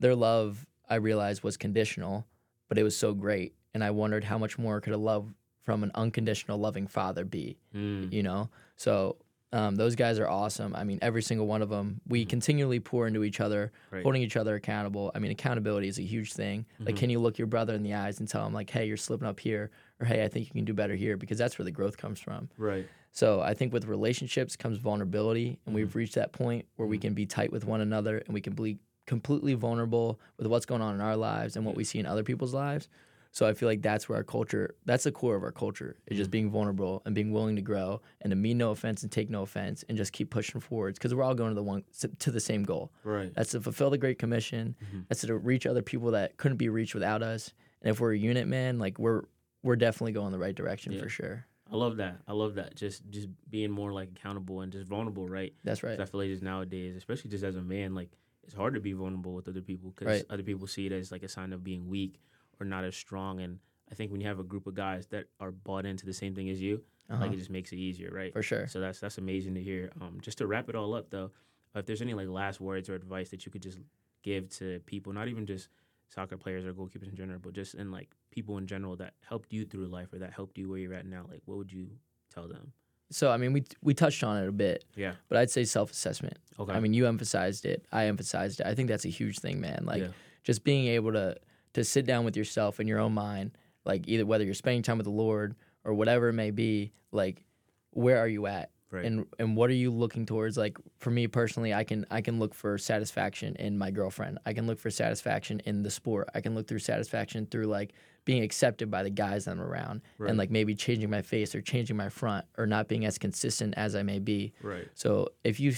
their 0.00 0.16
love 0.16 0.66
I 0.88 0.96
realized 0.96 1.42
was 1.44 1.56
conditional, 1.56 2.26
but 2.68 2.78
it 2.78 2.82
was 2.82 2.96
so 2.96 3.14
great. 3.14 3.54
And 3.74 3.84
I 3.84 3.90
wondered 3.90 4.24
how 4.24 4.38
much 4.38 4.58
more 4.58 4.80
could 4.80 4.92
a 4.92 4.96
love 4.98 5.32
from 5.62 5.82
an 5.82 5.90
unconditional 5.94 6.58
loving 6.58 6.86
father 6.86 7.24
be? 7.24 7.58
Mm. 7.74 8.10
you 8.12 8.22
know 8.22 8.48
so 8.76 9.16
um, 9.52 9.76
those 9.76 9.94
guys 9.94 10.18
are 10.18 10.28
awesome 10.28 10.74
i 10.74 10.82
mean 10.84 10.98
every 11.02 11.22
single 11.22 11.46
one 11.46 11.60
of 11.62 11.68
them 11.68 12.00
we 12.06 12.24
continually 12.24 12.80
pour 12.80 13.06
into 13.06 13.22
each 13.24 13.40
other 13.40 13.70
Right. 13.90 14.02
holding 14.02 14.22
each 14.22 14.36
other 14.36 14.54
accountable 14.54 15.10
i 15.14 15.18
mean 15.18 15.30
accountability 15.30 15.88
is 15.88 15.98
a 15.98 16.02
huge 16.02 16.32
thing 16.32 16.64
like 16.80 16.94
Mhm. 16.94 16.98
can 16.98 17.10
you 17.10 17.18
look 17.18 17.36
your 17.38 17.46
brother 17.46 17.74
in 17.74 17.82
the 17.82 17.92
eyes 17.94 18.18
and 18.20 18.28
tell 18.28 18.46
him 18.46 18.54
like 18.54 18.70
hey 18.70 18.86
you're 18.86 18.96
slipping 18.96 19.28
up 19.28 19.40
here 19.40 19.70
or 20.00 20.06
hey 20.06 20.22
i 20.24 20.28
think 20.28 20.46
you 20.46 20.52
can 20.52 20.64
do 20.64 20.72
better 20.74 20.94
here 20.94 21.16
because 21.18 21.36
that's 21.38 21.58
where 21.58 21.64
the 21.64 21.70
growth 21.70 21.96
comes 21.98 22.18
from 22.20 22.48
Right. 22.56 22.86
so 23.12 23.40
i 23.42 23.52
think 23.52 23.72
with 23.74 23.84
relationships 23.86 24.56
comes 24.56 24.78
vulnerability 24.78 25.58
and 25.66 25.72
Mhm. 25.74 25.76
we've 25.76 25.94
reached 25.96 26.14
that 26.14 26.32
point 26.32 26.64
where 26.76 26.88
we 26.88 26.96
Mhm. 26.98 27.02
can 27.02 27.14
be 27.14 27.26
tight 27.26 27.52
with 27.52 27.64
one 27.66 27.80
another 27.82 28.18
and 28.18 28.32
we 28.32 28.40
can 28.40 28.54
be 28.54 28.78
completely 29.06 29.54
vulnerable 29.54 30.18
with 30.38 30.46
what's 30.46 30.66
going 30.66 30.82
on 30.82 30.94
in 30.94 31.00
our 31.02 31.16
lives 31.16 31.56
and 31.56 31.64
what 31.66 31.74
we 31.76 31.84
see 31.84 31.98
in 31.98 32.06
other 32.06 32.22
people's 32.22 32.54
lives 32.54 32.88
so 33.30 33.46
I 33.46 33.52
feel 33.54 33.68
like 33.68 33.82
that's 33.82 34.08
where 34.08 34.16
our 34.16 34.24
culture, 34.24 34.74
that's 34.84 35.04
the 35.04 35.12
core 35.12 35.36
of 35.36 35.42
our 35.42 35.52
culture, 35.52 35.96
is 36.06 36.16
just 36.16 36.28
Mhm. 36.30 36.32
being 36.32 36.50
vulnerable 36.50 37.02
and 37.04 37.14
being 37.14 37.30
willing 37.32 37.56
to 37.56 37.62
grow 37.62 38.00
and 38.20 38.30
to 38.30 38.36
mean 38.36 38.58
no 38.58 38.70
offense 38.70 39.02
and 39.02 39.12
take 39.12 39.30
no 39.30 39.42
offense 39.42 39.84
and 39.88 39.96
just 39.98 40.12
keep 40.12 40.30
pushing 40.30 40.60
forwards 40.60 40.98
because 40.98 41.14
we're 41.14 41.22
all 41.22 41.34
going 41.34 41.50
to 41.50 41.54
the 41.54 41.62
one 41.62 41.84
to 42.18 42.30
the 42.30 42.40
same 42.40 42.64
goal. 42.64 42.92
Right. 43.04 43.32
That's 43.34 43.50
to 43.52 43.60
fulfill 43.60 43.90
the 43.90 43.98
Great 43.98 44.18
Commission. 44.18 44.74
Mhm. 44.92 45.06
That's 45.08 45.20
to 45.22 45.36
reach 45.36 45.66
other 45.66 45.82
people 45.82 46.10
that 46.12 46.36
couldn't 46.36 46.56
be 46.58 46.68
reached 46.68 46.94
without 46.94 47.22
us. 47.22 47.52
And 47.82 47.90
if 47.90 48.00
we're 48.00 48.12
a 48.14 48.18
unit, 48.18 48.46
man, 48.48 48.78
like 48.78 48.98
we're 48.98 49.24
we're 49.64 49.76
definitely 49.76 50.12
going 50.12 50.30
the 50.30 50.38
right 50.38 50.54
direction 50.54 50.92
Yeah. 50.92 51.00
for 51.02 51.08
sure. 51.08 51.44
I 51.70 51.74
love 51.76 51.96
that. 51.96 52.22
I 52.28 52.32
love 52.32 52.54
that. 52.54 52.76
Just 52.76 53.10
just 53.10 53.28
being 53.50 53.70
more 53.72 53.92
like 53.92 54.08
accountable 54.16 54.60
and 54.62 54.72
just 54.72 54.86
vulnerable, 54.86 55.28
right? 55.28 55.52
That's 55.64 55.82
right. 55.82 56.00
I 56.00 56.04
feel 56.06 56.20
like 56.20 56.30
just 56.30 56.42
nowadays, 56.44 56.94
especially 56.96 57.30
just 57.30 57.42
as 57.44 57.56
a 57.56 57.62
man, 57.62 57.92
like 57.94 58.08
it's 58.44 58.54
hard 58.54 58.74
to 58.74 58.80
be 58.80 58.92
vulnerable 58.94 59.34
with 59.34 59.48
other 59.48 59.60
people 59.60 59.90
because 59.90 60.06
Right. 60.06 60.24
other 60.30 60.42
people 60.44 60.66
see 60.66 60.86
it 60.86 60.92
as 60.92 61.10
like 61.12 61.22
a 61.24 61.28
sign 61.28 61.52
of 61.52 61.62
being 61.64 61.88
weak 61.88 62.20
or 62.60 62.66
not 62.66 62.84
as 62.84 62.96
strong. 62.96 63.40
And 63.40 63.58
I 63.90 63.94
think 63.94 64.10
when 64.12 64.20
you 64.20 64.26
have 64.26 64.38
a 64.38 64.44
group 64.44 64.66
of 64.66 64.74
guys 64.74 65.06
that 65.08 65.26
are 65.40 65.50
bought 65.52 65.86
into 65.86 66.06
the 66.06 66.12
same 66.12 66.34
thing 66.34 66.48
as 66.50 66.60
you, 66.60 66.82
Uh-huh. 67.10 67.22
like 67.22 67.32
it 67.32 67.36
just 67.38 67.50
makes 67.50 67.72
it 67.72 67.76
easier, 67.76 68.10
right? 68.12 68.32
For 68.32 68.42
sure. 68.42 68.66
So 68.68 68.80
that's 68.80 69.00
that's 69.00 69.18
amazing 69.18 69.54
to 69.54 69.62
hear. 69.62 69.90
Um, 70.00 70.18
just 70.20 70.38
to 70.38 70.46
wrap 70.46 70.68
it 70.68 70.74
all 70.74 70.94
up, 70.94 71.08
though, 71.10 71.30
if 71.74 71.86
there's 71.86 72.02
any 72.02 72.14
like 72.14 72.28
last 72.28 72.60
words 72.60 72.88
or 72.90 72.94
advice 72.94 73.30
that 73.30 73.46
you 73.46 73.52
could 73.52 73.62
just 73.62 73.78
give 74.22 74.48
to 74.58 74.80
people, 74.86 75.12
not 75.12 75.28
even 75.28 75.46
just 75.46 75.68
soccer 76.08 76.36
players 76.36 76.64
or 76.66 76.72
goalkeepers 76.74 77.08
in 77.08 77.14
general, 77.16 77.38
but 77.38 77.52
just 77.54 77.74
in 77.74 77.90
like 77.90 78.08
people 78.30 78.58
in 78.58 78.66
general 78.66 78.96
that 78.96 79.14
helped 79.26 79.52
you 79.52 79.64
through 79.64 79.86
life 79.86 80.12
or 80.12 80.18
that 80.18 80.32
helped 80.32 80.58
you 80.58 80.68
where 80.68 80.78
you're 80.78 80.94
at 80.94 81.06
now, 81.06 81.24
like 81.30 81.40
what 81.46 81.56
would 81.58 81.72
you 81.72 81.88
tell 82.34 82.46
them? 82.48 82.72
So 83.10 83.30
I 83.30 83.38
mean, 83.38 83.54
we 83.54 83.64
we 83.82 83.94
touched 83.94 84.22
on 84.22 84.42
it 84.42 84.48
a 84.48 84.52
bit, 84.52 84.84
Yeah. 84.94 85.14
but 85.28 85.38
I'd 85.38 85.50
say 85.50 85.64
self-assessment. 85.64 86.36
Okay. 86.58 86.72
I 86.72 86.80
mean, 86.80 86.92
you 86.92 87.06
emphasized 87.06 87.64
it. 87.64 87.86
I 87.90 88.04
emphasized 88.06 88.60
it. 88.60 88.66
I 88.66 88.74
think 88.74 88.88
that's 88.90 89.06
a 89.06 89.10
huge 89.10 89.38
thing, 89.38 89.60
man. 89.62 89.84
Like 89.86 90.02
Yeah. 90.02 90.08
just 90.42 90.62
being 90.62 90.88
able 90.88 91.12
to 91.12 91.36
to 91.74 91.84
sit 91.84 92.06
down 92.06 92.24
with 92.24 92.36
yourself 92.36 92.80
in 92.80 92.86
your 92.88 92.98
own 92.98 93.12
mind, 93.14 93.52
like 93.84 94.06
either 94.08 94.26
whether 94.26 94.44
you're 94.44 94.54
spending 94.54 94.82
time 94.82 94.98
with 94.98 95.04
the 95.06 95.10
Lord 95.10 95.54
or 95.84 95.94
whatever 95.94 96.28
it 96.28 96.34
may 96.34 96.50
be, 96.50 96.92
like 97.12 97.44
where 97.92 98.18
are 98.18 98.28
you 98.28 98.46
at? 98.46 98.70
right. 98.90 99.04
And 99.04 99.26
and 99.38 99.54
what 99.56 99.68
are 99.70 99.74
you 99.74 99.90
looking 99.90 100.24
towards? 100.24 100.56
Like 100.56 100.78
for 100.98 101.10
me 101.10 101.26
personally, 101.26 101.74
I 101.74 101.84
can 101.84 102.06
I 102.10 102.20
can 102.22 102.38
look 102.38 102.54
for 102.54 102.78
satisfaction 102.78 103.54
in 103.56 103.76
my 103.76 103.90
girlfriend. 103.90 104.38
I 104.46 104.52
can 104.54 104.66
look 104.66 104.78
for 104.78 104.90
satisfaction 104.90 105.60
in 105.66 105.82
the 105.82 105.90
sport. 105.90 106.28
I 106.34 106.40
can 106.40 106.54
look 106.54 106.66
through 106.66 106.78
satisfaction 106.78 107.46
through 107.50 107.66
like 107.66 107.92
being 108.24 108.42
accepted 108.42 108.90
by 108.90 109.02
the 109.02 109.10
guys 109.10 109.44
that 109.46 109.52
I'm 109.52 109.60
around 109.60 110.00
Right. 110.18 110.28
and 110.30 110.38
like 110.38 110.50
maybe 110.50 110.74
changing 110.74 111.08
my 111.10 111.22
face 111.22 111.54
or 111.54 111.60
changing 111.62 111.96
my 111.96 112.08
front 112.10 112.44
or 112.58 112.66
not 112.66 112.86
being 112.88 113.04
as 113.06 113.16
consistent 113.18 113.74
as 113.76 113.94
I 113.94 114.02
may 114.02 114.18
be. 114.18 114.52
right. 114.62 114.86
So 114.94 115.28
if 115.44 115.60
you 115.60 115.72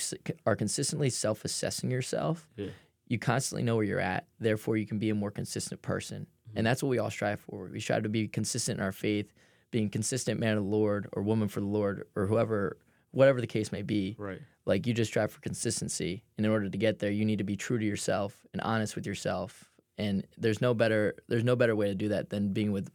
are 0.47 0.57
consistently 0.57 1.11
self-assessing 1.11 1.91
yourself, 1.91 2.49
Yeah. 2.57 2.71
You 3.11 3.19
constantly 3.19 3.63
know 3.63 3.77
where 3.77 3.85
you're 3.85 4.01
at. 4.01 4.27
Therefore, 4.39 4.79
you 4.79 4.87
can 4.87 4.99
be 4.99 5.11
a 5.11 5.15
more 5.15 5.31
consistent 5.31 5.83
person, 5.83 6.27
Mm-hmm. 6.49 6.59
and 6.59 6.67
that's 6.67 6.83
what 6.83 6.89
we 6.89 6.99
all 6.99 7.11
strive 7.11 7.39
for. 7.41 7.69
We 7.73 7.79
strive 7.81 8.03
to 8.05 8.09
be 8.09 8.27
consistent 8.27 8.79
in 8.81 8.85
our 8.85 8.91
faith, 8.93 9.33
being 9.71 9.89
consistent 9.91 10.41
man 10.41 10.57
of 10.57 10.65
the 10.65 10.71
Lord 10.71 11.09
or 11.13 11.23
woman 11.23 11.47
for 11.49 11.61
the 11.61 11.67
Lord 11.67 12.07
or 12.17 12.27
whoever, 12.27 12.79
whatever 13.13 13.41
the 13.41 13.47
case 13.47 13.71
may 13.71 13.83
be. 13.83 14.17
Right. 14.19 14.41
Like 14.65 14.87
you 14.87 14.95
just 14.95 15.11
strive 15.11 15.31
for 15.31 15.41
consistency, 15.41 16.23
and 16.37 16.45
in 16.47 16.51
order 16.51 16.69
to 16.71 16.79
get 16.79 16.99
there, 16.99 17.11
you 17.11 17.25
need 17.25 17.39
to 17.39 17.45
be 17.45 17.57
true 17.57 17.79
to 17.79 17.85
yourself 17.85 18.47
and 18.53 18.61
honest 18.63 18.97
with 18.97 19.07
yourself. 19.07 19.71
And 19.99 20.27
there's 20.39 20.61
no 20.61 20.73
better 20.75 21.15
there's 21.29 21.45
no 21.45 21.57
better 21.57 21.77
way 21.77 21.87
to 21.89 21.95
do 21.95 22.09
that 22.09 22.31
than 22.31 22.53
being 22.53 22.73
with 22.73 22.91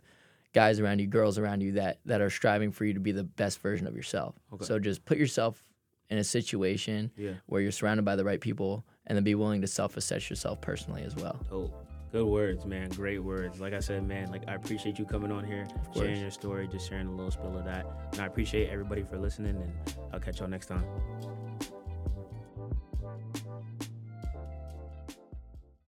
guys 0.54 0.80
around 0.80 1.00
you, 1.00 1.08
girls 1.08 1.38
around 1.38 1.62
you 1.62 1.74
that 1.74 2.00
that 2.06 2.20
are 2.22 2.30
striving 2.30 2.72
for 2.72 2.84
you 2.86 2.94
to 2.94 3.00
be 3.00 3.12
the 3.12 3.24
best 3.24 3.60
version 3.62 3.88
of 3.88 3.96
yourself. 3.96 4.36
Okay. 4.54 4.66
So 4.66 4.80
just 4.80 5.06
put 5.06 5.18
yourself 5.18 5.62
in 6.10 6.18
a 6.18 6.24
situation 6.24 7.12
Yeah. 7.18 7.34
where 7.46 7.62
you're 7.62 7.72
surrounded 7.72 8.04
by 8.06 8.16
the 8.16 8.24
right 8.26 8.40
people 8.42 8.86
and 9.08 9.16
then 9.16 9.24
be 9.24 9.36
willing 9.36 9.62
to 9.62 9.68
self-assess 9.68 10.30
yourself 10.30 10.62
personally 10.62 11.04
as 11.04 11.16
well. 11.16 11.40
Dope. 11.50 11.82
Good 12.12 12.26
words, 12.26 12.66
man. 12.66 12.90
Great 12.92 13.22
words. 13.22 13.60
Like 13.60 13.74
I 13.74 13.80
said, 13.80 14.08
man, 14.08 14.32
like 14.32 14.48
I 14.48 14.54
appreciate 14.54 14.98
you 14.98 15.06
coming 15.06 15.34
on 15.34 15.44
here, 15.44 15.68
sharing 15.94 16.22
your 16.22 16.32
story, 16.32 16.68
just 16.68 16.88
sharing 16.88 17.08
a 17.08 17.12
little 17.12 17.32
spill 17.32 17.58
of 17.58 17.66
that. 17.66 17.86
And 18.14 18.22
I 18.22 18.26
appreciate 18.26 18.70
everybody 18.70 19.04
for 19.04 19.18
listening, 19.18 19.58
and 19.58 19.74
I'll 20.14 20.20
catch 20.20 20.40
y'all 20.40 20.48
next 20.48 20.68
time. 20.68 20.86